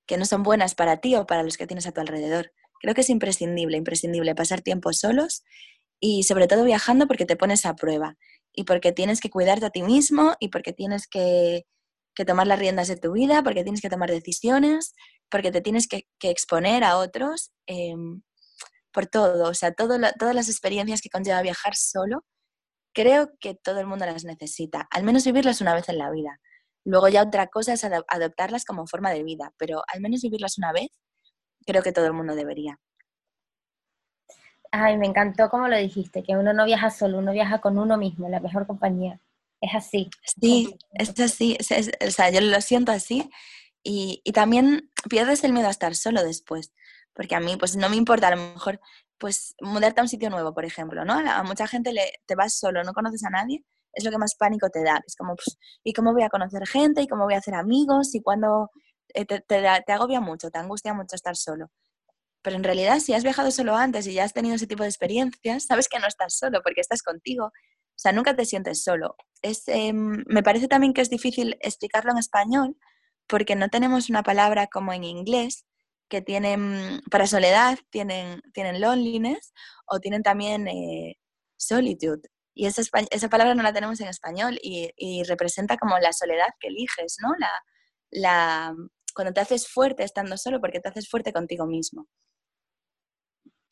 [0.06, 2.52] que no son buenas para ti o para los que tienes a tu alrededor.
[2.80, 5.44] Creo que es imprescindible, imprescindible pasar tiempo solos
[6.00, 8.16] y sobre todo viajando porque te pones a prueba
[8.52, 11.66] y porque tienes que cuidarte a ti mismo y porque tienes que,
[12.16, 14.94] que tomar las riendas de tu vida, porque tienes que tomar decisiones,
[15.30, 18.22] porque te tienes que, que exponer a otros em,
[18.92, 22.24] por todo, o sea, todo todas las experiencias que conlleva viajar solo,
[22.94, 26.40] creo que todo el mundo las necesita, al menos vivirlas una vez en la vida.
[26.84, 30.72] Luego ya otra cosa es adoptarlas como forma de vida, pero al menos vivirlas una
[30.72, 30.88] vez,
[31.66, 32.78] creo que todo el mundo debería.
[34.70, 37.98] Ay, me encantó como lo dijiste, que uno no viaja solo, uno viaja con uno
[37.98, 39.20] mismo, la mejor compañía.
[39.60, 40.10] Es así.
[40.40, 43.30] Sí, es así, o sea, yo lo siento así
[43.82, 46.72] y, y, también pierdes el miedo a estar solo después,
[47.14, 48.80] porque a mí pues no me importa a lo mejor
[49.18, 51.14] pues mudarte a un sitio nuevo, por ejemplo, ¿no?
[51.14, 53.64] A mucha gente le, te vas solo, no conoces a nadie
[53.96, 55.02] es lo que más pánico te da.
[55.04, 57.02] Es como, pues, ¿y cómo voy a conocer gente?
[57.02, 58.14] ¿Y cómo voy a hacer amigos?
[58.14, 58.70] ¿Y cuando
[59.14, 61.70] eh, te, te, agobia mucho, te angustia mucho estar solo?
[62.42, 64.90] Pero en realidad, si has viajado solo antes y ya has tenido ese tipo de
[64.90, 67.50] experiencias, sabes que no estás solo porque estás contigo.
[67.96, 69.16] O sea, nunca te sientes solo.
[69.42, 72.76] Es, em, me parece también que es difícil explicarlo en español
[73.26, 75.64] porque no tenemos una palabra como en inglés
[76.08, 79.52] que tienen, para soledad tienen, tienen loneliness
[79.86, 81.16] o tienen también eh,
[81.56, 82.22] solitude.
[82.54, 86.68] Y esa, esa palabra no la tenemos en español y, representa como la soledad que
[86.68, 87.30] eliges, ¿no?
[87.38, 87.50] La,
[88.10, 88.74] la,
[89.14, 92.06] cuando te haces fuerte estando solo porque te haces fuerte contigo mismo.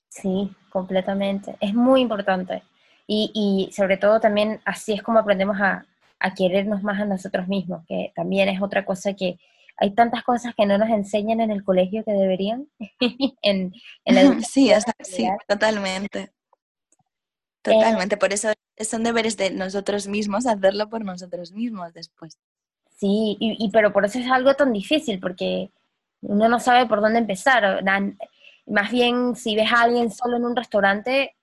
[0.08, 1.56] Sí, completamente.
[1.60, 2.62] Es muy importante.
[3.06, 5.84] Y, y sobre todo también así es como aprendemos a,
[6.18, 9.38] a, querernos más a nosotros mismos, que también es otra cosa que
[9.76, 12.68] hay tantas cosas que no nos enseñan en el colegio que deberían.
[13.42, 13.72] en,
[14.04, 16.32] en la sí, sí, totalmente.
[17.62, 22.38] Totalmente, por eso son deberes de nosotros mismos hacerlo por nosotros mismos después.
[22.96, 25.70] Sí, y, pero por eso es algo tan difícil, porque
[26.20, 27.82] uno no sabe por dónde empezar.
[28.66, 31.34] Más bien, si ves a alguien solo en un restaurante,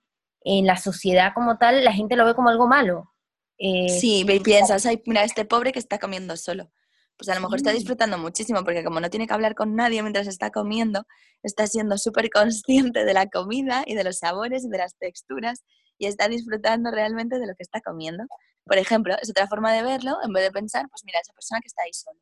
[0.43, 3.11] en la sociedad como tal, la gente lo ve como algo malo.
[3.57, 6.71] Eh, sí, y piensas, ay, mira, este pobre que está comiendo solo.
[7.17, 10.01] Pues a lo mejor está disfrutando muchísimo, porque como no tiene que hablar con nadie
[10.01, 11.05] mientras está comiendo,
[11.43, 15.63] está siendo súper consciente de la comida y de los sabores y de las texturas
[15.99, 18.23] y está disfrutando realmente de lo que está comiendo.
[18.65, 21.61] Por ejemplo, es otra forma de verlo en vez de pensar, pues mira, esa persona
[21.61, 22.19] que está ahí sola.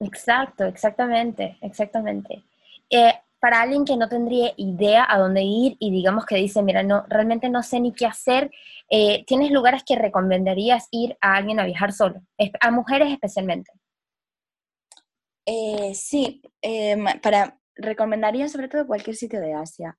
[0.00, 2.44] Exacto, exactamente, exactamente.
[2.90, 3.14] Eh,
[3.46, 7.04] para alguien que no tendría idea a dónde ir y digamos que dice, mira, no,
[7.08, 8.50] realmente no sé ni qué hacer,
[8.90, 12.20] eh, ¿tienes lugares que recomendarías ir a alguien a viajar solo?
[12.60, 13.70] A mujeres especialmente.
[15.46, 16.42] Eh, sí,
[17.22, 19.96] para, recomendaría sobre todo cualquier sitio de Asia.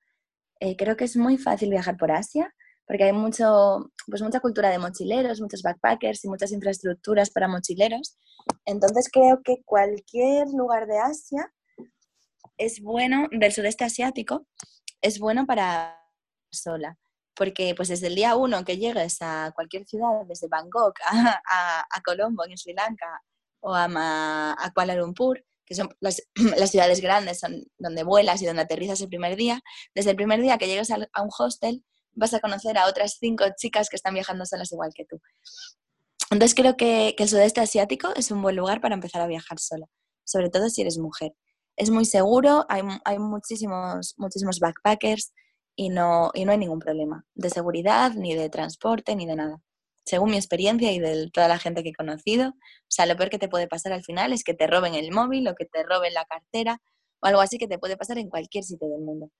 [0.77, 2.53] creo que es muy fácil viajar por Asia
[2.85, 8.17] porque hay mucho, pues mucha cultura de mochileros, muchos backpackers y muchas infraestructuras para mochileros.
[8.65, 11.49] Entonces creo que cualquier lugar de Asia
[12.57, 14.47] es bueno, del sudeste asiático,
[15.01, 15.99] es bueno para
[16.51, 16.97] sola.
[17.35, 22.45] Porque pues desde el día uno que llegues a cualquier ciudad, desde Bangkok a, Colombo,
[22.45, 23.21] en Sri Lanka,
[23.59, 26.21] o a, Kuala Lumpur, que son las,
[26.71, 29.61] ciudades grandes son donde vuelas y donde aterrizas el primer día,
[29.93, 31.83] desde el primer día que llegues a, a un hostel,
[32.13, 35.21] vas a conocer a otras cinco chicas que están viajando solas igual que tú.
[36.29, 39.85] Entonces creo que, el sudeste asiático es un buen lugar para empezar a viajar sola,
[40.25, 41.33] sobre todo si eres mujer.
[41.77, 45.33] Es muy seguro, hay, hay muchísimos, muchísimos backpackers
[45.75, 49.61] y no, y no hay ningún problema de seguridad, ni de transporte, ni de nada.
[50.05, 52.53] Según mi experiencia y de toda la gente que he conocido, o
[52.89, 55.47] sea, lo peor que te puede pasar al final es que te roben el móvil
[55.47, 56.81] o que te roben la cartera
[57.21, 59.31] o algo así que te puede pasar en cualquier sitio del mundo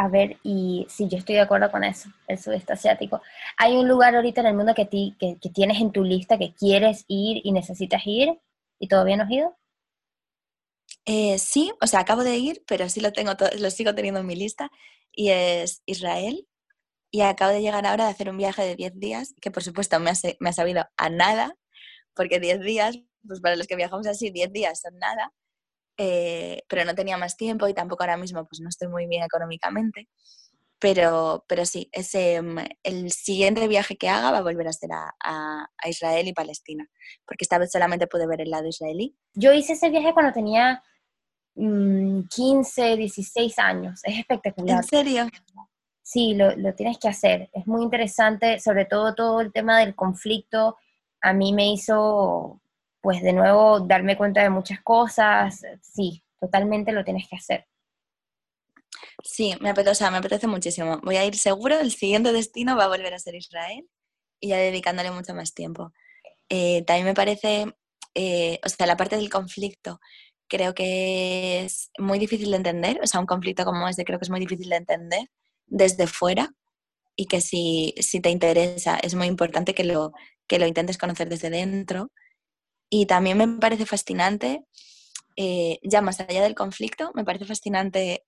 [0.00, 3.20] a ver, y si yo estoy de acuerdo con eso, el sudeste asiático.
[3.58, 6.54] ¿Hay un lugar ahorita en el mundo que, ti, que, tienes en tu lista que
[6.54, 8.40] quieres ir y necesitas ir
[8.78, 9.58] y todavía no has ido?
[11.06, 14.26] Eh, sí, o sea, acabo de ir, pero sí lo, tengo lo sigo teniendo en
[14.26, 14.70] mi lista,
[15.12, 16.46] y es Israel.
[17.10, 19.98] Y acabo de llegar ahora de hacer un viaje de 10 días, que por supuesto
[20.00, 21.56] me ha, me ha sabido a nada,
[22.14, 25.32] porque 10 días, pues para los que viajamos así, 10 días son nada.
[26.02, 29.22] Eh, pero no tenía más tiempo y tampoco ahora mismo pues no estoy muy bien
[29.22, 30.08] económicamente.
[30.78, 34.90] Pero, pero sí, ese, mm, el siguiente viaje que haga va a volver a ser
[34.92, 36.88] a, a, Israel y Palestina,
[37.26, 39.14] porque esta vez solamente pude ver el lado israelí.
[39.34, 40.82] Yo hice ese viaje cuando tenía
[42.28, 44.78] 15, mm, 16 años, es espectacular.
[44.78, 45.28] ¿En serio?
[46.02, 49.94] Sí, lo, lo tienes que hacer, es muy interesante, sobre todo todo el tema del
[49.94, 50.76] conflicto,
[51.20, 52.60] a mí me hizo
[53.00, 57.66] pues de nuevo darme cuenta de muchas cosas, sí, totalmente lo tienes que hacer.
[59.24, 61.00] Sí, me apetece, me apetece muchísimo.
[61.02, 63.88] Voy a ir seguro, el siguiente destino va a volver a ser Israel
[64.40, 65.92] y ya dedicándole mucho más tiempo.
[66.48, 67.74] Eh, también me parece,
[68.14, 70.00] eh, o sea, la parte del conflicto
[70.50, 74.24] creo que es muy difícil de entender, o sea, un conflicto como este creo que
[74.24, 75.30] es muy difícil de entender
[75.66, 76.50] desde fuera
[77.16, 80.12] y que si, si te interesa es muy importante que lo,
[80.46, 82.10] que lo intentes conocer desde dentro.
[82.90, 84.64] Y también me parece fascinante,
[85.36, 88.24] eh, ya más allá del conflicto, me parece fascinante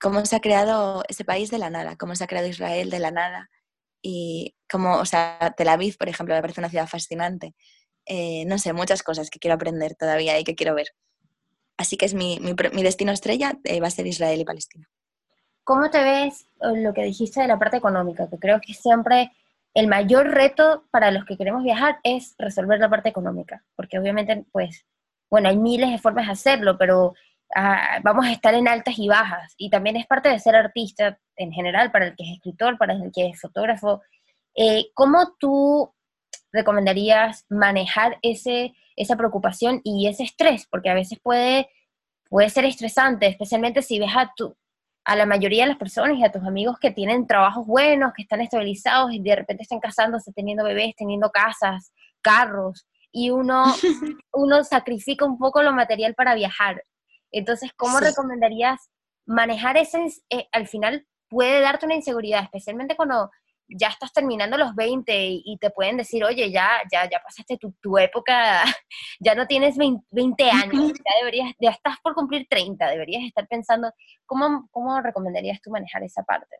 [0.00, 2.98] cómo se ha creado ese país de la nada, cómo se ha creado Israel de
[2.98, 3.50] la nada
[4.02, 7.54] y cómo, o sea, Tel Aviv, por ejemplo, me parece una ciudad fascinante.
[8.06, 10.88] Eh, no sé, muchas cosas que quiero aprender todavía y que quiero ver.
[11.76, 14.88] Así que es mi, mi, destino estrella, eh, va a ser Israel y Palestina.
[15.64, 18.28] ¿Cómo te ves eh, lo que dijiste de la parte económica?
[18.28, 19.32] Que creo que siempre
[19.74, 24.44] el mayor reto para los que queremos viajar es resolver la parte económica, porque obviamente,
[24.52, 24.84] pues,
[25.30, 27.14] bueno, hay miles de formas de hacerlo, pero
[28.02, 29.54] vamos a estar en altas y bajas.
[29.56, 32.92] Y también es parte de ser artista en general, para el que es escritor, para
[32.92, 34.02] el que es fotógrafo.
[34.54, 35.92] Eh, ¿Cómo tú
[36.52, 40.66] recomendarías manejar ese, esa preocupación y ese estrés?
[40.70, 41.68] Porque a veces puede,
[42.28, 44.56] puede ser estresante, especialmente si ves a, tu,
[45.04, 48.22] a la mayoría de las personas y a tus amigos que tienen trabajos buenos, que
[48.22, 53.64] están estabilizados y de repente están casándose, teniendo bebés, teniendo casas, carros, y uno,
[54.32, 56.82] uno sacrifica un poco lo material para viajar.
[57.32, 58.90] Entonces, ¿cómo recomendarías
[59.26, 63.30] manejar ese, eh, al final puede darte una inseguridad, especialmente cuando
[63.78, 67.72] ya estás terminando los 20 y, te pueden decir, oye, ya, ya, ya pasaste tu,
[67.80, 68.64] tu época,
[69.20, 73.92] ya no tienes 20, años, ya deberías, ya estás por cumplir 30, deberías estar pensando,
[74.26, 76.56] ¿cómo, cómo recomendarías tú manejar esa parte?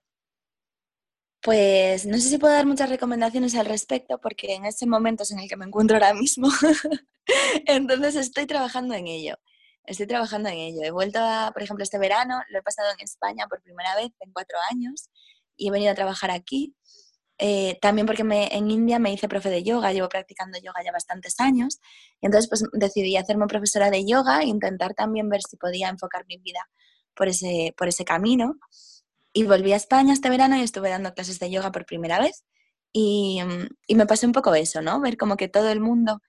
[1.43, 5.31] Pues no sé si puedo dar muchas recomendaciones al respecto porque en ese momento es
[5.31, 6.49] en el que me encuentro ahora mismo.
[7.67, 9.37] Entonces estoy trabajando en ello
[9.91, 10.83] estoy trabajando en ello.
[10.83, 14.11] He vuelto, a, por ejemplo, este verano, lo he pasado en España por primera vez
[14.21, 15.09] en cuatro años
[15.57, 16.75] y he venido a trabajar aquí.
[17.43, 20.93] Eh, también porque me, en India me hice profe de yoga, llevo practicando yoga ya
[20.93, 21.81] bastantes años,
[22.21, 26.27] y entonces pues decidí hacerme profesora de yoga e intentar también ver si podía enfocar
[26.27, 26.61] mi vida
[27.15, 28.57] por ese, por ese camino.
[29.33, 32.45] Y volví a España este verano y estuve dando clases de yoga por primera vez.
[32.93, 33.41] Y,
[33.87, 35.01] y me pasó un poco eso, ¿no?
[35.01, 36.21] Ver como que todo el mundo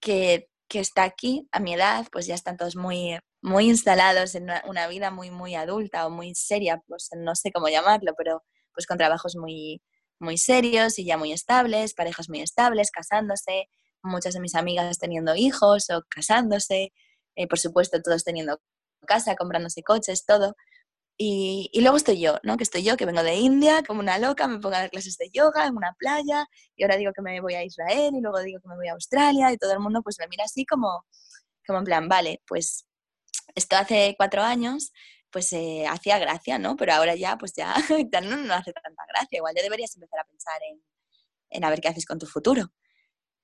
[0.00, 4.48] que que está aquí a mi edad, pues ya están todos muy, muy instalados en
[4.66, 8.42] una, vida muy, muy adulta o muy seria, pues no sé cómo llamarlo, pero
[8.72, 9.82] pues con trabajos muy,
[10.18, 13.68] muy serios y ya muy estables, parejas muy estables, casándose,
[14.02, 16.92] muchas de mis amigas teniendo hijos o casándose,
[17.36, 18.60] eh, por supuesto todos teniendo
[19.06, 20.54] casa, comprándose coches, todo.
[21.16, 22.56] Y, luego estoy yo, ¿no?
[22.56, 25.16] Que estoy yo, que vengo de India, como una loca, me pongo a dar clases
[25.16, 26.46] de yoga en una playa,
[26.76, 28.92] y ahora digo que me voy a Israel, y luego digo que me voy a
[28.94, 31.04] Australia, y todo el mundo pues me mira así como,
[31.66, 32.86] como en plan, vale, pues
[33.54, 34.92] esto hace cuatro años,
[35.34, 36.76] pues eh, hacía gracia, ¿no?
[36.76, 37.74] Pero ahora ya, pues ya,
[38.22, 40.80] no, no, hace tanta gracia, igual ya deberías empezar a pensar en,
[41.50, 42.72] en a ver qué haces con tu futuro.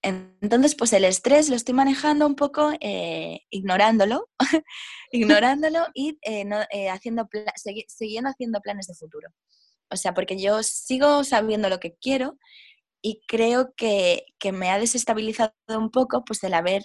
[0.03, 4.31] Entonces, pues el estrés lo estoy manejando un poco eh, ignorándolo,
[5.11, 7.29] ignorándolo y eh, eh, haciendo
[7.89, 9.29] siguiendo haciendo planes de futuro.
[9.91, 12.39] O sea, porque yo sigo sabiendo lo que quiero
[13.03, 16.85] y creo que, que me ha desestabilizado un poco pues el haber,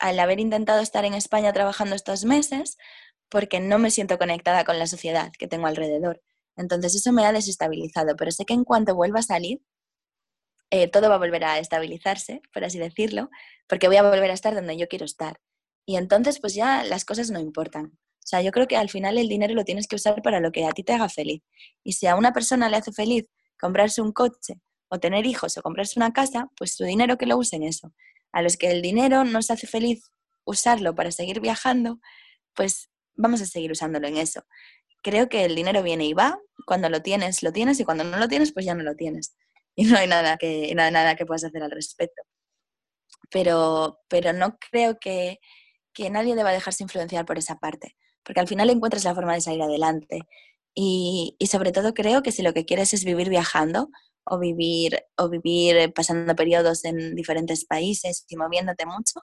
[0.00, 2.76] al haber intentado estar en España trabajando estos meses
[3.32, 6.22] porque no me siento conectada con la sociedad que tengo alrededor.
[6.54, 9.62] Entonces eso me ha desestabilizado, pero sé que en cuanto vuelva a salir,
[10.70, 13.30] eh, todo va a volver a estabilizarse, por así decirlo,
[13.66, 15.40] porque voy a volver a estar donde yo quiero estar.
[15.86, 17.86] Y entonces, pues ya las cosas no importan.
[17.86, 20.52] O sea, yo creo que al final el dinero lo tienes que usar para lo
[20.52, 21.42] que a ti te haga feliz.
[21.82, 23.24] Y si a una persona le hace feliz
[23.58, 27.38] comprarse un coche o tener hijos o comprarse una casa, pues su dinero que lo
[27.38, 27.94] use en eso.
[28.30, 30.10] A los que el dinero nos hace feliz
[30.44, 31.98] usarlo para seguir viajando,
[32.54, 34.44] pues vamos a seguir usándolo en eso.
[35.02, 38.16] Creo que el dinero viene y va, cuando lo tienes, lo tienes y cuando no
[38.18, 39.36] lo tienes, pues ya no lo tienes.
[39.76, 42.22] y no hay nada que, nada, nada que puedas hacer al respecto.
[43.30, 45.38] Pero, pero no creo que,
[45.94, 49.40] que nadie deba dejarse influenciar por esa parte, porque al final encuentras la forma de
[49.40, 50.20] salir adelante.
[50.74, 53.90] Y, y, sobre todo creo que si lo que quieres es vivir viajando
[54.24, 59.20] o vivir, o vivir pasando periodos en diferentes países y moviéndote mucho,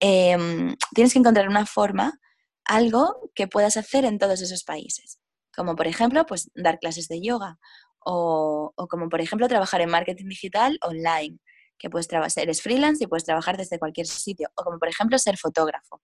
[0.00, 2.18] em, tienes que encontrar una forma,
[2.66, 5.18] algo que puedas hacer en todos esos países.
[5.54, 7.58] Como por ejemplo, pues dar clases de yoga
[7.98, 11.38] o, como por ejemplo trabajar en marketing digital online,
[11.78, 15.18] que puedes trabajar, eres freelance y puedes trabajar desde cualquier sitio, o como por ejemplo
[15.18, 16.02] ser fotógrafo,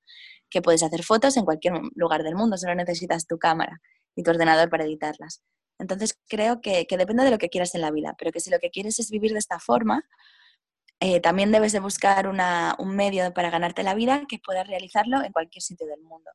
[0.50, 3.80] que puedes hacer fotos en cualquier lugar del mundo, solo necesitas tu cámara
[4.16, 5.42] y tu ordenador para editarlas.
[5.78, 8.58] Entonces creo que, depende de lo que quieras en la vida, pero que si lo
[8.58, 10.04] que quieres es vivir de esta forma,
[11.04, 15.32] eh, también debes de buscar un medio para ganarte la vida que puedas realizarlo en
[15.32, 16.30] cualquier sitio del mundo.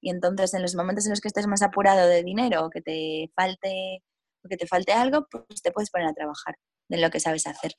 [0.00, 2.80] Y entonces en los momentos en los que estés más apurado de dinero o que
[2.80, 4.04] te falte,
[4.44, 6.54] o que te falte algo, pues te puedes poner a trabajar
[6.88, 7.72] de lo que sabes hacer.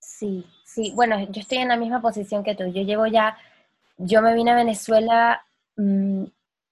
[0.00, 2.64] Sí, sí, bueno, yo estoy en la misma posición que tú.
[2.64, 3.38] Yo llevo ya,
[3.98, 5.46] yo me vine a Venezuela
[5.76, 6.24] mm,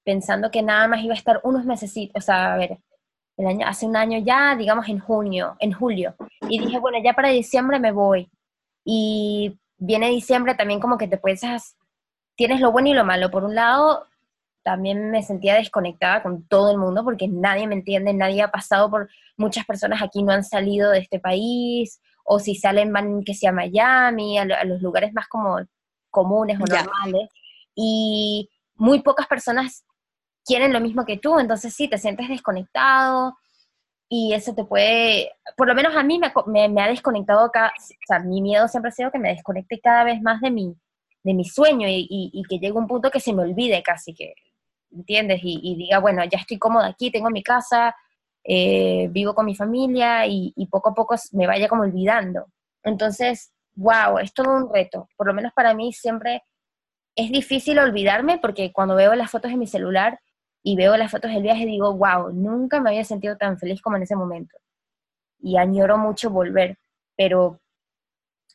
[0.02, 2.78] pensando que nada más iba a estar unos meses, o sea, a ver,
[3.36, 6.14] el año, hace un año ya, digamos en junio, en julio.
[6.48, 8.30] Y dije, bueno, ya para diciembre me voy.
[8.84, 11.42] Y viene diciembre también como que te puedes,
[12.36, 13.30] tienes lo bueno y lo malo.
[13.30, 14.06] Por un lado,
[14.62, 18.90] también me sentía desconectada con todo el mundo porque nadie me entiende, nadie ha pasado
[18.90, 23.34] por, muchas personas aquí no han salido de este país, o si salen van que
[23.34, 25.58] sea a Miami, a, los lugares más como
[26.10, 27.28] comunes o normales.
[27.74, 29.84] Y muy pocas personas
[30.44, 33.36] quieren lo mismo que tú, entonces sí, te sientes desconectado
[34.08, 38.06] y eso te puede, por lo menos a mí me, me, ha desconectado, cada, o
[38.06, 40.76] sea, mi miedo siempre ha sido que me desconecte cada vez más de mi,
[41.22, 44.34] de mi sueño y, y, que llegue un punto que se me olvide casi, que,
[44.92, 45.40] ¿entiendes?
[45.42, 47.96] Y, diga, bueno, ya estoy cómoda aquí, tengo mi casa,
[48.44, 52.46] eh, vivo con mi familia y, y poco a poco me vaya como olvidando.
[52.82, 56.42] Entonces, wow, es todo un reto, por lo menos para mí siempre
[57.16, 60.20] es difícil olvidarme porque cuando veo las fotos en mi celular
[60.66, 63.82] y veo las fotos del viaje y digo, wow, nunca me había sentido tan feliz
[63.82, 64.56] como en ese momento.
[65.38, 66.78] Y añoro mucho volver,
[67.16, 67.60] pero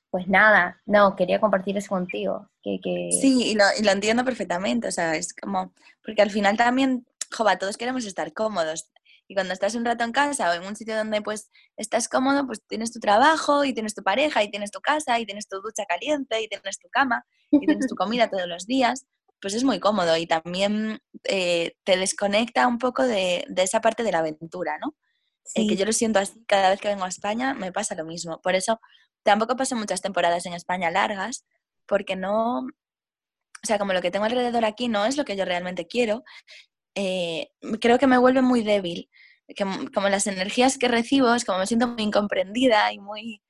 [0.09, 2.49] pues nada, no, quería compartir eso contigo.
[2.63, 3.09] Que, que...
[3.11, 5.71] Sí, y lo, y lo, entiendo perfectamente, o sea, es como,
[6.03, 8.89] porque al final también, jova, todos queremos estar cómodos.
[9.27, 12.47] Y cuando estás un rato en casa o en un sitio donde pues estás cómodo,
[12.47, 15.61] pues tienes tu trabajo y tienes tu pareja y tienes tu casa y tienes tu
[15.61, 19.05] ducha caliente y tienes tu cama y tienes tu comida todos los días
[19.41, 24.11] pues es muy cómodo y también eh, te desconecta un poco de, esa parte de
[24.11, 24.95] la aventura, ¿no?
[25.55, 28.05] Eh, que yo lo siento así, cada vez que vengo a España me pasa lo
[28.05, 28.39] mismo.
[28.41, 28.79] Por eso
[29.23, 31.45] tampoco paso muchas temporadas en España largas,
[31.87, 32.67] porque no, o
[33.63, 36.23] sea, como lo que tengo alrededor aquí no es lo que yo realmente quiero,
[36.95, 37.49] eh,
[37.81, 39.09] creo que me vuelve muy débil.
[39.47, 43.41] Que, como las energías que recibo, es como me siento muy incomprendida y muy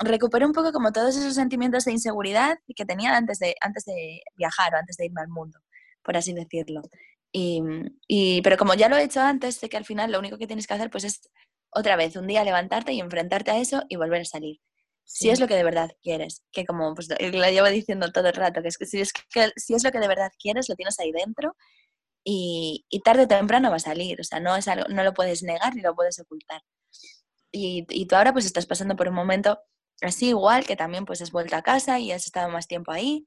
[0.00, 4.22] recupero un poco como todos esos sentimientos de inseguridad que tenía antes de, antes de
[4.36, 5.58] viajar o antes de irme al mundo,
[6.02, 6.82] por así decirlo.
[7.32, 10.46] Y, pero como ya lo he hecho antes, sé que al final lo único que
[10.46, 11.20] tienes que hacer pues es
[11.70, 14.60] otra vez, un día levantarte y enfrentarte a eso y volver a salir.
[15.04, 18.34] Si es lo que de verdad quieres, que como pues, lo llevo diciendo todo el
[18.34, 20.74] rato, que es que si es, que, si es lo que de verdad quieres, lo
[20.74, 21.56] tienes ahí dentro
[22.24, 24.20] y, y tarde o temprano va a salir.
[24.20, 26.62] O sea, no, es algo, no lo puedes negar ni lo puedes ocultar
[27.52, 29.60] y, y, tú ahora pues estás pasando por un momento
[30.02, 33.24] así igual, que también pues has vuelto a casa y has estado más tiempo ahí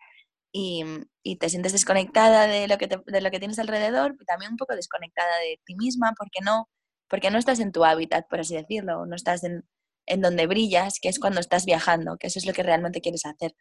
[0.52, 0.84] y,
[1.24, 4.58] y te sientes desconectada de lo, que de lo que tienes alrededor y también un
[4.58, 6.70] poco desconectada de ti misma porque no,
[7.10, 9.66] porque no estás en tu hábitat, por así decirlo, no estás en,
[10.06, 13.26] en donde brillas, que es cuando estás viajando, que eso es lo que realmente quieres
[13.26, 13.54] hacer.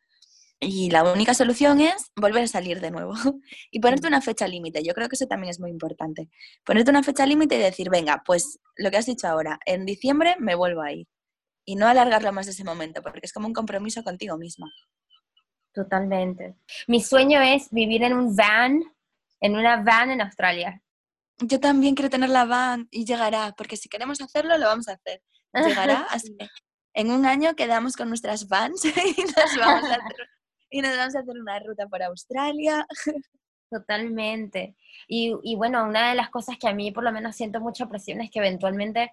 [0.63, 3.15] Y la única solución es volver a salir de nuevo
[3.71, 4.83] y ponerte una fecha límite.
[4.83, 6.29] Yo creo que eso también es muy importante.
[6.65, 10.37] Ponerte una fecha límite y decir, venga, pues lo que has dicho ahora, en diciembre
[10.39, 11.09] me vuelvo a ir.
[11.65, 14.71] Y no alargarlo más de ese momento, porque es como un compromiso contigo misma.
[15.73, 16.57] Totalmente.
[16.87, 18.83] Mi sueño es vivir en un van,
[19.41, 20.83] en una van en Australia.
[21.39, 24.93] Yo también quiero tener la van y llegará, porque si queremos hacerlo, lo vamos a
[24.93, 25.23] hacer.
[25.55, 26.37] Llegará, así
[26.93, 30.29] en un año quedamos con nuestras vans y nos vamos a hacer
[30.71, 32.87] y nos vamos a hacer una ruta por Australia.
[33.71, 34.77] Totalmente.
[35.07, 37.89] Y, y, bueno, una de las cosas que a mí por lo menos siento mucha
[37.89, 39.13] presión es que eventualmente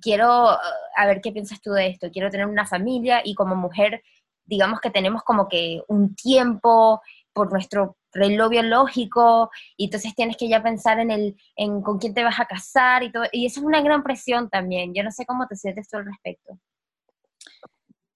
[0.00, 0.48] quiero,
[0.96, 4.02] a ver qué piensas tú de esto, quiero tener una familia y como mujer,
[4.44, 10.48] digamos que tenemos como que un tiempo por nuestro reloj biológico y entonces tienes que
[10.48, 13.60] ya pensar en el en con quién te vas a casar y todo y eso
[13.60, 14.94] es una gran presión también.
[14.94, 16.58] Yo no sé cómo te sientes tú al respecto.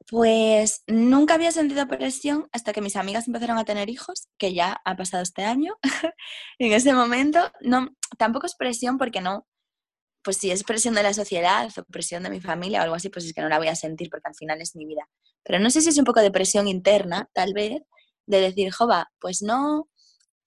[0.08, 4.80] Pues nunca había sentido presión hasta que mis amigas empezaron a tener hijos, que ya
[4.84, 5.76] ha pasado este año.
[6.58, 9.48] en ese momento, no, tampoco es presión porque no,
[10.22, 13.08] pues si es presión de la sociedad o presión de mi familia o algo así,
[13.10, 15.08] pues es que no la voy a sentir porque al final es mi vida.
[15.44, 17.82] Pero no sé si es un poco de presión interna, tal vez,
[18.26, 19.88] de decir, jova, pues no,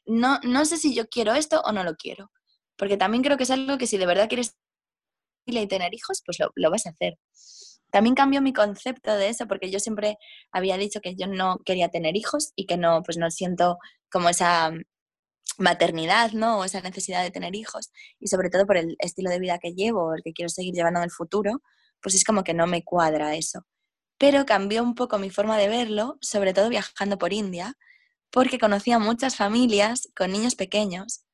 [0.06, 2.32] no, no sé si yo quiero esto o no lo quiero.
[2.78, 4.56] Porque también creo que es algo que si de verdad quieres
[5.46, 7.18] y tener hijos, pues lo, lo vas a hacer
[7.92, 10.18] también cambió mi concepto de eso porque yo siempre
[10.52, 13.78] había dicho que yo no quería tener hijos y que no, pues no siento
[14.12, 14.72] como esa
[15.58, 16.60] maternidad, ¿no?
[16.60, 19.74] O esa necesidad de tener hijos y sobre todo por el estilo de vida que
[19.74, 21.62] llevo, el que quiero seguir llevando en el futuro,
[22.02, 23.66] pues es como que no me cuadra eso.
[24.18, 27.76] Pero cambió un poco mi forma de verlo, sobre todo viajando por India,
[28.32, 31.26] porque conocía muchas familias con niños pequeños,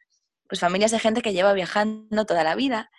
[0.47, 2.89] pues familias de gente que lleva viajando toda la vida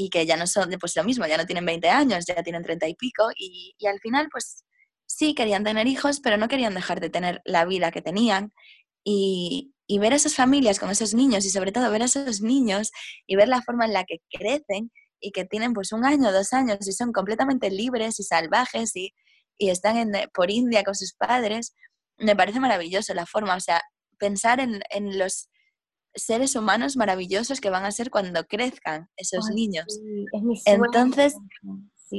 [0.00, 2.62] y que ya no son pues lo mismo, ya no tienen 20 años, ya tienen
[2.62, 4.64] 30 y pico y, al final pues
[5.06, 8.52] sí querían tener hijos, pero no querían dejar de tener la vida que tenían.
[9.04, 12.92] Y, ver a esas familias con esos niños y sobre todo ver a esos niños
[13.26, 16.52] y ver la forma en la que crecen y que tienen pues un año, dos
[16.52, 19.12] años y son completamente libres y salvajes y,
[19.58, 21.74] están por India con sus padres,
[22.18, 23.82] me parece maravilloso la forma, o sea,
[24.16, 25.48] pensar en, en los
[26.18, 29.86] seres humanos maravillosos que van a ser cuando crezcan esos niños.
[30.64, 31.34] Entonces,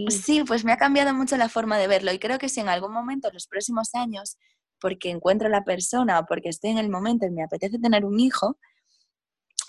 [0.10, 0.44] sí.
[0.46, 2.94] pues me ha cambiado mucho la forma de verlo y creo que si en algún
[2.94, 4.38] momento, en los próximos años,
[4.80, 8.20] porque encuentro la persona o porque estoy en el momento y me apetece tener un
[8.20, 8.58] hijo,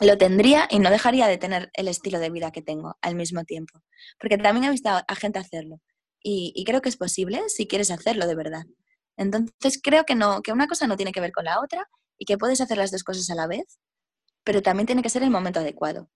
[0.00, 3.44] lo tendría y no dejaría de tener el estilo de vida que tengo al mismo
[3.44, 3.80] tiempo.
[4.18, 5.80] Porque también he visto a gente hacerlo
[6.22, 8.64] y, y creo que es posible si quieres hacerlo de verdad.
[9.16, 11.86] Entonces creo que no, que una cosa no tiene que ver con la otra
[12.18, 13.78] y que puedes hacer las dos cosas a la vez
[14.44, 16.08] pero también tiene que ser el momento adecuado.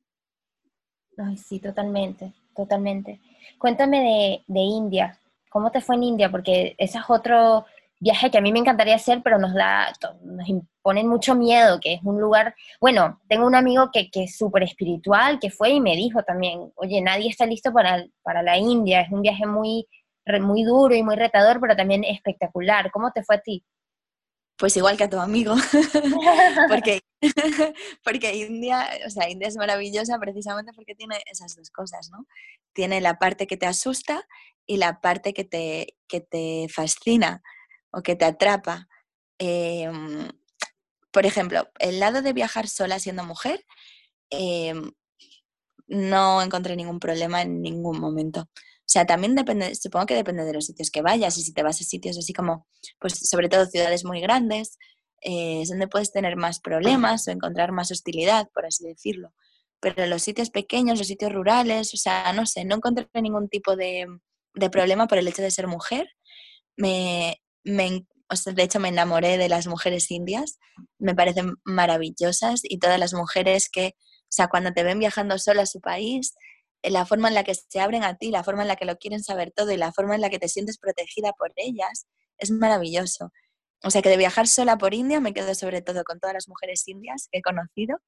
[1.16, 3.20] Ay, sí, totalmente, totalmente.
[3.59, 5.18] Cuéntame de, de India.
[5.49, 6.31] ¿Cómo te fue en India?
[6.31, 7.64] Porque ese es otro
[8.01, 11.95] viaje que a mí me encantaría hacer, pero nos da, nos imponen mucho miedo, que
[11.95, 15.81] es un lugar, bueno, tengo un amigo que, que es súper espiritual, que fue y
[15.81, 19.87] me dijo también, oye, nadie está listo para, para la India, es un viaje muy,
[20.41, 22.91] muy duro y muy retador, pero también espectacular.
[22.91, 23.64] ¿Cómo te fue a ti?
[24.57, 25.55] Pues igual que a tu amigo,
[26.68, 27.00] porque,
[28.05, 32.26] porque India, o sea, India es maravillosa precisamente porque tiene esas dos cosas, ¿no?
[32.72, 34.26] Tiene la parte que te asusta
[34.66, 37.42] y la parte que te, que te fascina
[37.90, 38.88] o que te atrapa.
[39.38, 40.28] Em,
[41.11, 43.64] por ejemplo, el lado de viajar sola siendo mujer,
[44.30, 44.92] em,
[45.86, 48.48] no encontré ningún problema en ningún momento.
[48.95, 51.64] O sea, también depende, supongo que depende de los sitios que vayas y si te
[51.64, 52.68] vas a sitios así como,
[53.01, 54.78] pues sobre todo ciudades muy grandes,
[55.20, 59.34] eh, es donde puedes tener más problemas o encontrar más hostilidad, por así decirlo.
[59.80, 63.74] Pero los sitios pequeños, los sitios rurales, o sea, no sé, no encontré ningún tipo
[63.74, 64.07] de,
[64.55, 66.07] de problema por el hecho de ser mujer.
[66.76, 68.07] Me, me,
[68.47, 70.61] de hecho, me enamoré de las mujeres indias,
[71.01, 75.62] me parecen maravillosas y todas las mujeres que, o sea, cuando te ven viajando sola
[75.62, 76.36] a su país,
[76.91, 78.97] la forma en la que se abren a ti, la forma en la que lo
[78.97, 82.07] quieren saber todo y la forma en la que te sientes protegida por ellas,
[82.39, 83.32] es maravilloso.
[83.82, 86.49] O sea que de viajar sola por India me quedo sobre todo con todas las
[86.49, 87.99] mujeres indias que he conocido,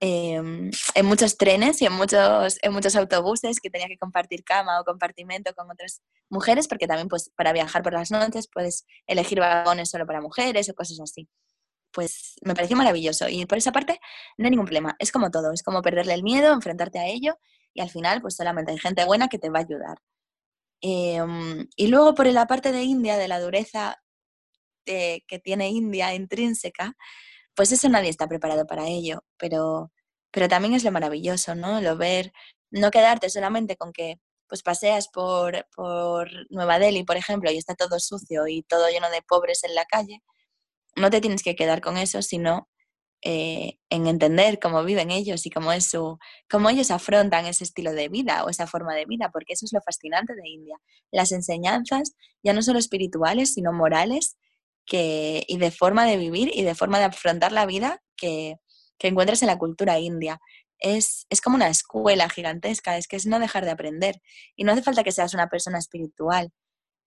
[0.00, 4.80] em, en muchos trenes y en muchos, en muchos autobuses que tenía que compartir cama
[4.80, 9.40] o compartimento con otras mujeres, porque también pues para viajar por las noches puedes elegir
[9.40, 11.28] vagones solo para mujeres o cosas así.
[11.92, 14.00] Pues me pareció maravilloso y por esa parte
[14.36, 14.96] no hay ningún problema.
[14.98, 17.38] Es como todo, es como perderle el miedo, enfrentarte a ello
[17.76, 19.98] y al final pues solamente hay gente buena que te va a ayudar.
[20.82, 24.02] Em, y luego por la parte de India, de la dureza
[24.84, 26.94] que tiene India intrínseca,
[27.54, 29.92] pues eso nadie está preparado para ello, pero,
[30.30, 31.80] pero también es lo maravilloso, ¿no?
[31.80, 32.32] Lo ver,
[32.70, 37.74] no quedarte solamente con que pues paseas por, por Nueva Delhi, por ejemplo, y está
[37.74, 40.22] todo sucio y todo lleno de pobres en la calle,
[40.96, 42.68] no te tienes que quedar con eso, sino
[43.22, 46.18] eh, en entender cómo viven ellos y cómo, es su,
[46.50, 49.72] cómo ellos afrontan ese estilo de vida o esa forma de vida, porque eso es
[49.72, 50.76] lo fascinante de India.
[51.10, 54.36] Las enseñanzas, ya no solo espirituales, sino morales,
[54.86, 58.56] que, y de forma de vivir y de forma de afrontar la vida que,
[58.98, 60.40] que encuentras en la cultura india.
[60.78, 64.20] Es, es, como una escuela gigantesca, es que es no dejar de aprender.
[64.56, 66.52] Y no hace falta que seas una persona espiritual,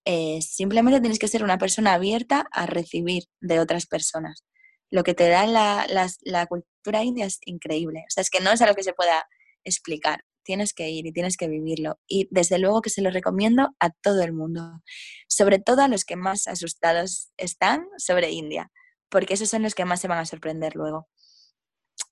[0.04, 4.44] eh, simplemente tienes que ser una persona abierta a recibir de otras personas
[4.90, 5.86] lo que te da la,
[6.22, 8.04] la, cultura india es increíble.
[8.08, 9.26] O sea, es que no es algo que se pueda
[9.64, 10.24] explicar.
[10.42, 12.00] Tienes que ir y tienes que vivirlo.
[12.08, 14.82] Y desde luego que se lo recomiendo a todo el mundo,
[15.28, 18.70] sobre todo a los que más asustados están sobre India,
[19.08, 21.08] porque esos son los que más se van a sorprender luego.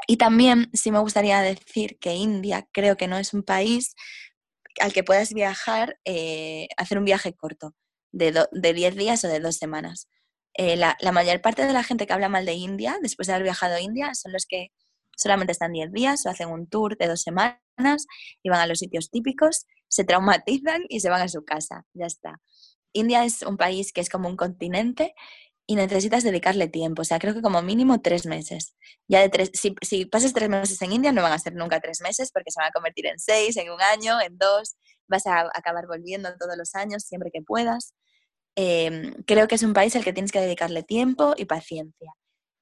[0.06, 3.94] Y también sí me gustaría decir que India creo que no es un país
[4.80, 7.74] al que puedas viajar, eh, hacer un viaje corto,
[8.12, 10.08] de 10 días o de dos semanas.
[10.58, 13.44] Eh, la, mayor parte de la gente que habla mal de India, después de haber
[13.44, 14.72] viajado a India, son los que
[15.16, 18.06] solamente están 10 días o hacen un tour de dos semanas
[18.42, 21.86] y van a los sitios típicos, se traumatizan y se van a su casa.
[21.94, 22.40] Ya está.
[22.92, 25.14] India es un país que es como un continente
[25.64, 27.02] y necesitas dedicarle tiempo.
[27.02, 28.74] O sea, creo que como mínimo tres meses.
[29.06, 31.78] Ya de tres, si, si pasas tres meses en India, no van a ser nunca
[31.78, 34.76] tres meses porque se van a convertir en seis, en un año, en dos.
[35.06, 37.94] Vas a acabar volviendo todos los años siempre que puedas.
[38.60, 42.12] Em, creo que es un país al que tienes que dedicarle tiempo y paciencia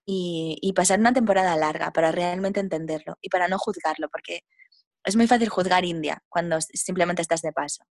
[0.04, 4.42] y, pasar una temporada larga para realmente entenderlo y para no juzgarlo, porque
[5.04, 7.82] es muy fácil juzgar India cuando simplemente estás de paso,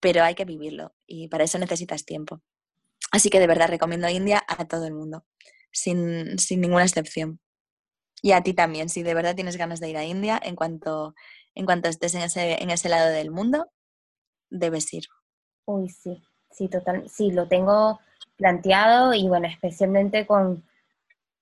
[0.00, 2.42] pero hay que vivirlo y para eso necesitas tiempo.
[3.12, 5.24] Así que de verdad recomiendo India a todo el mundo,
[5.70, 7.38] sin, ninguna excepción.
[8.22, 11.14] Y a ti también, si de verdad tienes ganas de ir a India, en cuanto,
[11.54, 13.70] en cuanto estés en ese, en ese lado del mundo,
[14.50, 15.04] debes ir.
[15.64, 18.00] Uy, sí, sí, total, sí, lo tengo
[18.36, 20.64] planteado y bueno, especialmente con,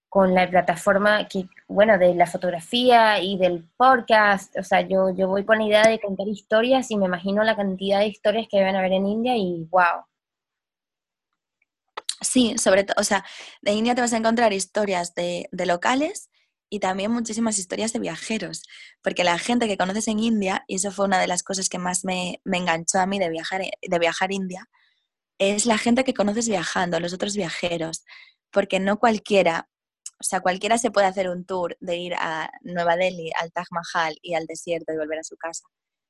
[0.08, 5.28] con la plataforma que, bueno, de la fotografía y del podcast, o sea, yo, yo
[5.28, 8.58] voy con la idea de contar historias y me imagino la cantidad de historias que
[8.58, 10.04] deben haber en India y wow.
[12.20, 13.24] Sí, sobre todo, o sea,
[13.62, 16.28] de India te vas a encontrar historias de, de locales
[16.68, 18.62] y también muchísimas historias de viajeros,
[19.02, 21.78] porque la gente que conoces en India, y eso fue una de las cosas que
[21.78, 24.68] más me, me enganchó a mí de viajar, de viajar a India,
[25.40, 28.04] es la gente que conoces viajando, los otros viajeros,
[28.52, 29.68] porque no cualquiera,
[30.20, 33.66] o sea, cualquiera se puede hacer un tour de ir a Nueva Delhi, al Taj
[33.72, 35.64] Mahal y al desierto y volver a su casa,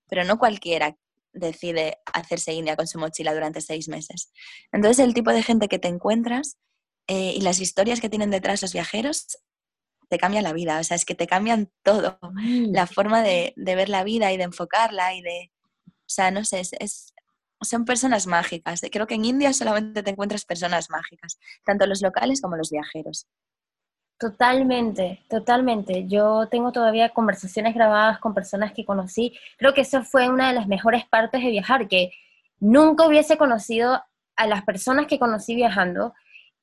[0.08, 0.96] pero no cualquiera
[1.32, 4.32] decide hacerse India con su mochila durante seis meses.
[4.72, 6.58] Entonces el tipo de gente que te encuentras
[7.06, 9.38] eh, y las historias que tienen detrás los viajeros
[10.08, 12.18] te cambian la vida, o sea, es que te cambian todo,
[12.72, 15.52] la forma de, de ver la vida y de enfocarla y de,
[15.86, 17.14] o sea, no sé, es, es-
[17.60, 18.80] son personas mágicas.
[18.90, 23.26] Creo que en India solamente te encuentras personas mágicas, tanto los locales como los viajeros.
[24.18, 26.06] Totalmente, totalmente.
[26.06, 29.38] Yo tengo todavía conversaciones grabadas con personas que conocí.
[29.56, 32.12] Creo que eso fue una de las mejores partes de viajar, que
[32.58, 34.02] nunca hubiese conocido
[34.36, 36.12] a las personas que conocí viajando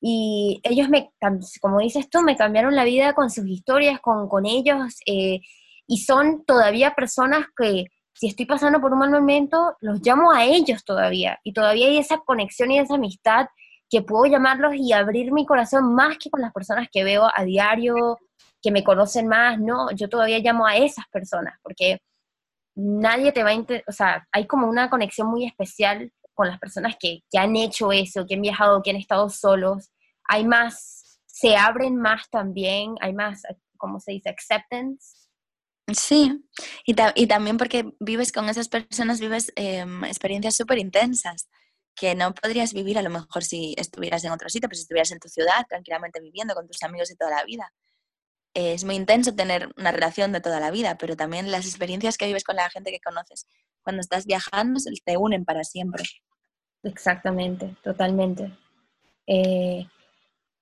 [0.00, 1.10] y ellos me,
[1.60, 5.40] como dices tú, me cambiaron la vida con sus historias, con, con ellos eh,
[5.86, 7.86] y son todavía personas que
[8.18, 11.98] si estoy pasando por un mal momento, los llamo a ellos todavía y todavía hay
[11.98, 13.46] esa conexión y esa amistad
[13.88, 17.44] que puedo llamarlos y abrir mi corazón más que con las personas que veo a
[17.44, 18.18] diario,
[18.60, 22.00] que me conocen más, no, yo todavía llamo a esas personas, porque
[22.74, 26.96] nadie te va a, o sea, hay como una conexión muy especial con las personas
[26.98, 29.92] que, que han hecho eso, que han viajado, que han estado solos,
[30.24, 33.42] hay más, se abren más también, hay más,
[33.76, 34.28] ¿cómo se dice?
[34.28, 35.17] Acceptance.
[35.96, 36.44] Sí,
[36.84, 41.48] y, ta- y también porque vives con esas personas, vives em, experiencias súper intensas
[41.96, 45.10] que no podrías vivir a lo mejor si estuvieras en otro sitio, pero si estuvieras
[45.12, 47.72] en tu ciudad tranquilamente viviendo con tus amigos de toda la vida.
[48.54, 52.26] Es muy intenso tener una relación de toda la vida, pero también las experiencias que
[52.26, 53.46] vives con la gente que conoces
[53.82, 56.04] cuando estás viajando se- te unen para siempre.
[56.84, 58.52] Exactamente, totalmente.
[59.26, 59.86] Eh,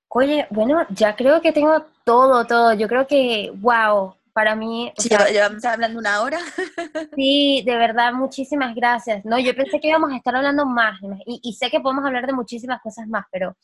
[0.09, 2.75] oye, bueno, ya creo que tengo todo, todo.
[2.75, 6.39] Yo creo que, wow, para mí, Sí, sea, hablando una hora.
[7.17, 9.25] sí, de verdad, muchísimas gracias.
[9.25, 12.27] No, yo pensé que íbamos a estar hablando más, y, y sé que podemos hablar
[12.27, 13.57] de muchísimas cosas más, pero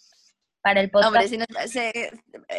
[0.62, 2.10] para el podcast, Hombre, si no, se,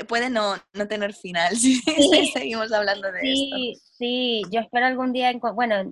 [0.08, 3.56] puede no, no tener final si, si seguimos hablando de esto.
[3.56, 5.92] sí, sí, yo espero algún día, bueno,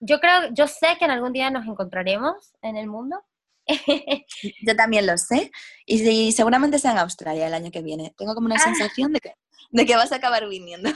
[0.00, 3.22] yo creo, yo sé que en algún día nos encontraremos en el mundo.
[4.66, 5.52] Yo también lo sé.
[5.86, 8.12] Y, sí, seguramente sea en Australia el año que viene.
[8.18, 8.64] Tengo como una Ah.
[8.64, 9.34] sensación de que,
[9.72, 10.90] de que vas a acabar viniendo.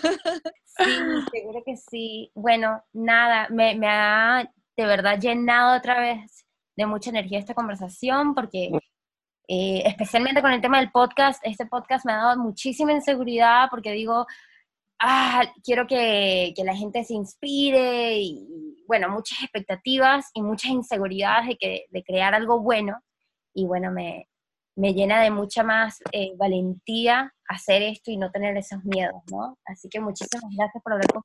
[0.79, 0.85] Sí,
[1.33, 2.31] seguro que sí.
[2.35, 6.45] Bueno, nada, me, me ha de verdad llenado otra vez
[6.77, 8.71] de mucha energía esta conversación porque
[9.49, 13.93] eh, especialmente con el tema del podcast, este podcast me ha dado muchísima inseguridad porque
[13.93, 14.27] digo,
[15.01, 21.49] ah, quiero que, que la gente se inspire y, bueno, muchas expectativas y muchas inseguridades
[21.49, 23.01] de, que, de crear algo bueno
[23.55, 24.29] y bueno, me,
[24.77, 29.59] me llena de mucha más eh, valentía hacer esto y no tener esos miedos, ¿no?
[29.65, 31.23] Así que muchísimas gracias por hablar conmigo.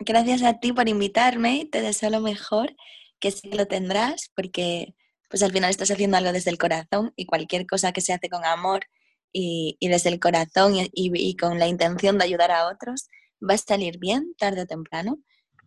[0.00, 1.68] Gracias a ti por invitarme.
[1.70, 2.74] Te deseo lo mejor,
[3.20, 4.94] que sí lo tendrás, porque
[5.28, 8.28] pues al final estás haciendo algo desde el corazón y cualquier cosa que se hace
[8.28, 8.86] con amor
[9.32, 13.08] y, desde el corazón y- y con la intención de ayudar a otros
[13.48, 15.18] va a salir bien tarde o temprano,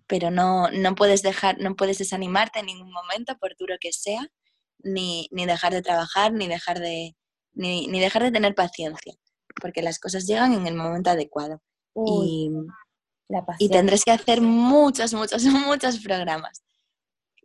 [0.07, 4.27] pero no, no puedes dejar, no puedes desanimarte en ningún momento, por duro que sea,
[4.79, 7.15] ni, ni dejar de trabajar, ni dejar de,
[7.53, 9.13] ni, ni dejar de tener paciencia,
[9.61, 11.61] porque las cosas llegan en el momento adecuado.
[11.93, 12.49] Uy, Y,
[13.29, 16.61] la y tendrás que hacer muchos, muchos, muchos programas.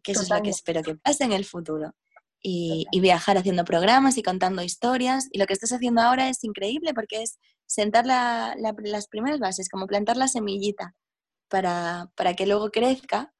[0.02, 1.94] Que eso es lo que espero que pase en el futuro.
[2.42, 5.28] Y, y viajar haciendo programas y contando historias.
[5.30, 9.38] Y lo que estás haciendo ahora es increíble porque es sentar la- la- las primeras
[9.40, 10.94] bases, como plantar la semillita
[11.48, 13.32] para, para que luego crezca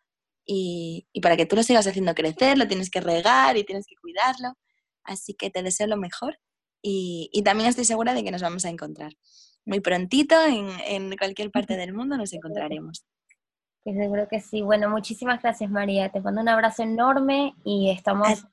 [0.45, 3.87] y, y para que tú lo sigas haciendo crecer, lo tienes que regar y tienes
[3.87, 4.57] que cuidarlo.
[5.05, 6.39] Así que te deseo lo mejor
[6.83, 9.13] y, y también estoy segura de que nos vamos a encontrar.
[9.65, 13.05] Muy prontito en, en cualquier parte del mundo nos encontraremos.
[13.85, 14.63] Que seguro que sí.
[14.63, 16.11] Bueno, muchísimas gracias María.
[16.11, 18.45] Te mando un abrazo enorme y estamos.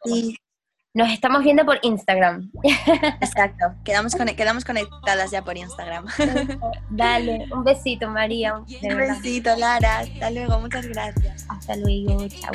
[0.98, 2.50] Nos estamos viendo por Instagram.
[3.22, 3.66] Exacto.
[3.84, 6.08] Quedamos, quedamos conectadas ya por Instagram.
[6.90, 8.56] Dale, un besito María.
[8.56, 8.66] Un
[8.98, 10.00] besito, Lara.
[10.00, 10.60] Hasta luego.
[10.60, 11.46] Muchas gracias.
[11.50, 12.28] Hasta luego.
[12.30, 12.52] Chao.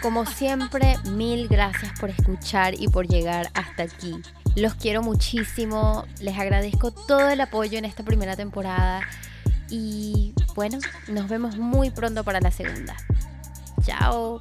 [0.00, 4.22] Como siempre, mil gracias por escuchar y por llegar hasta aquí.
[4.56, 9.02] Los quiero muchísimo, les agradezco todo el apoyo en esta primera temporada
[9.68, 10.78] y bueno,
[11.08, 12.96] nos vemos muy pronto para la segunda.
[13.82, 14.40] Chao.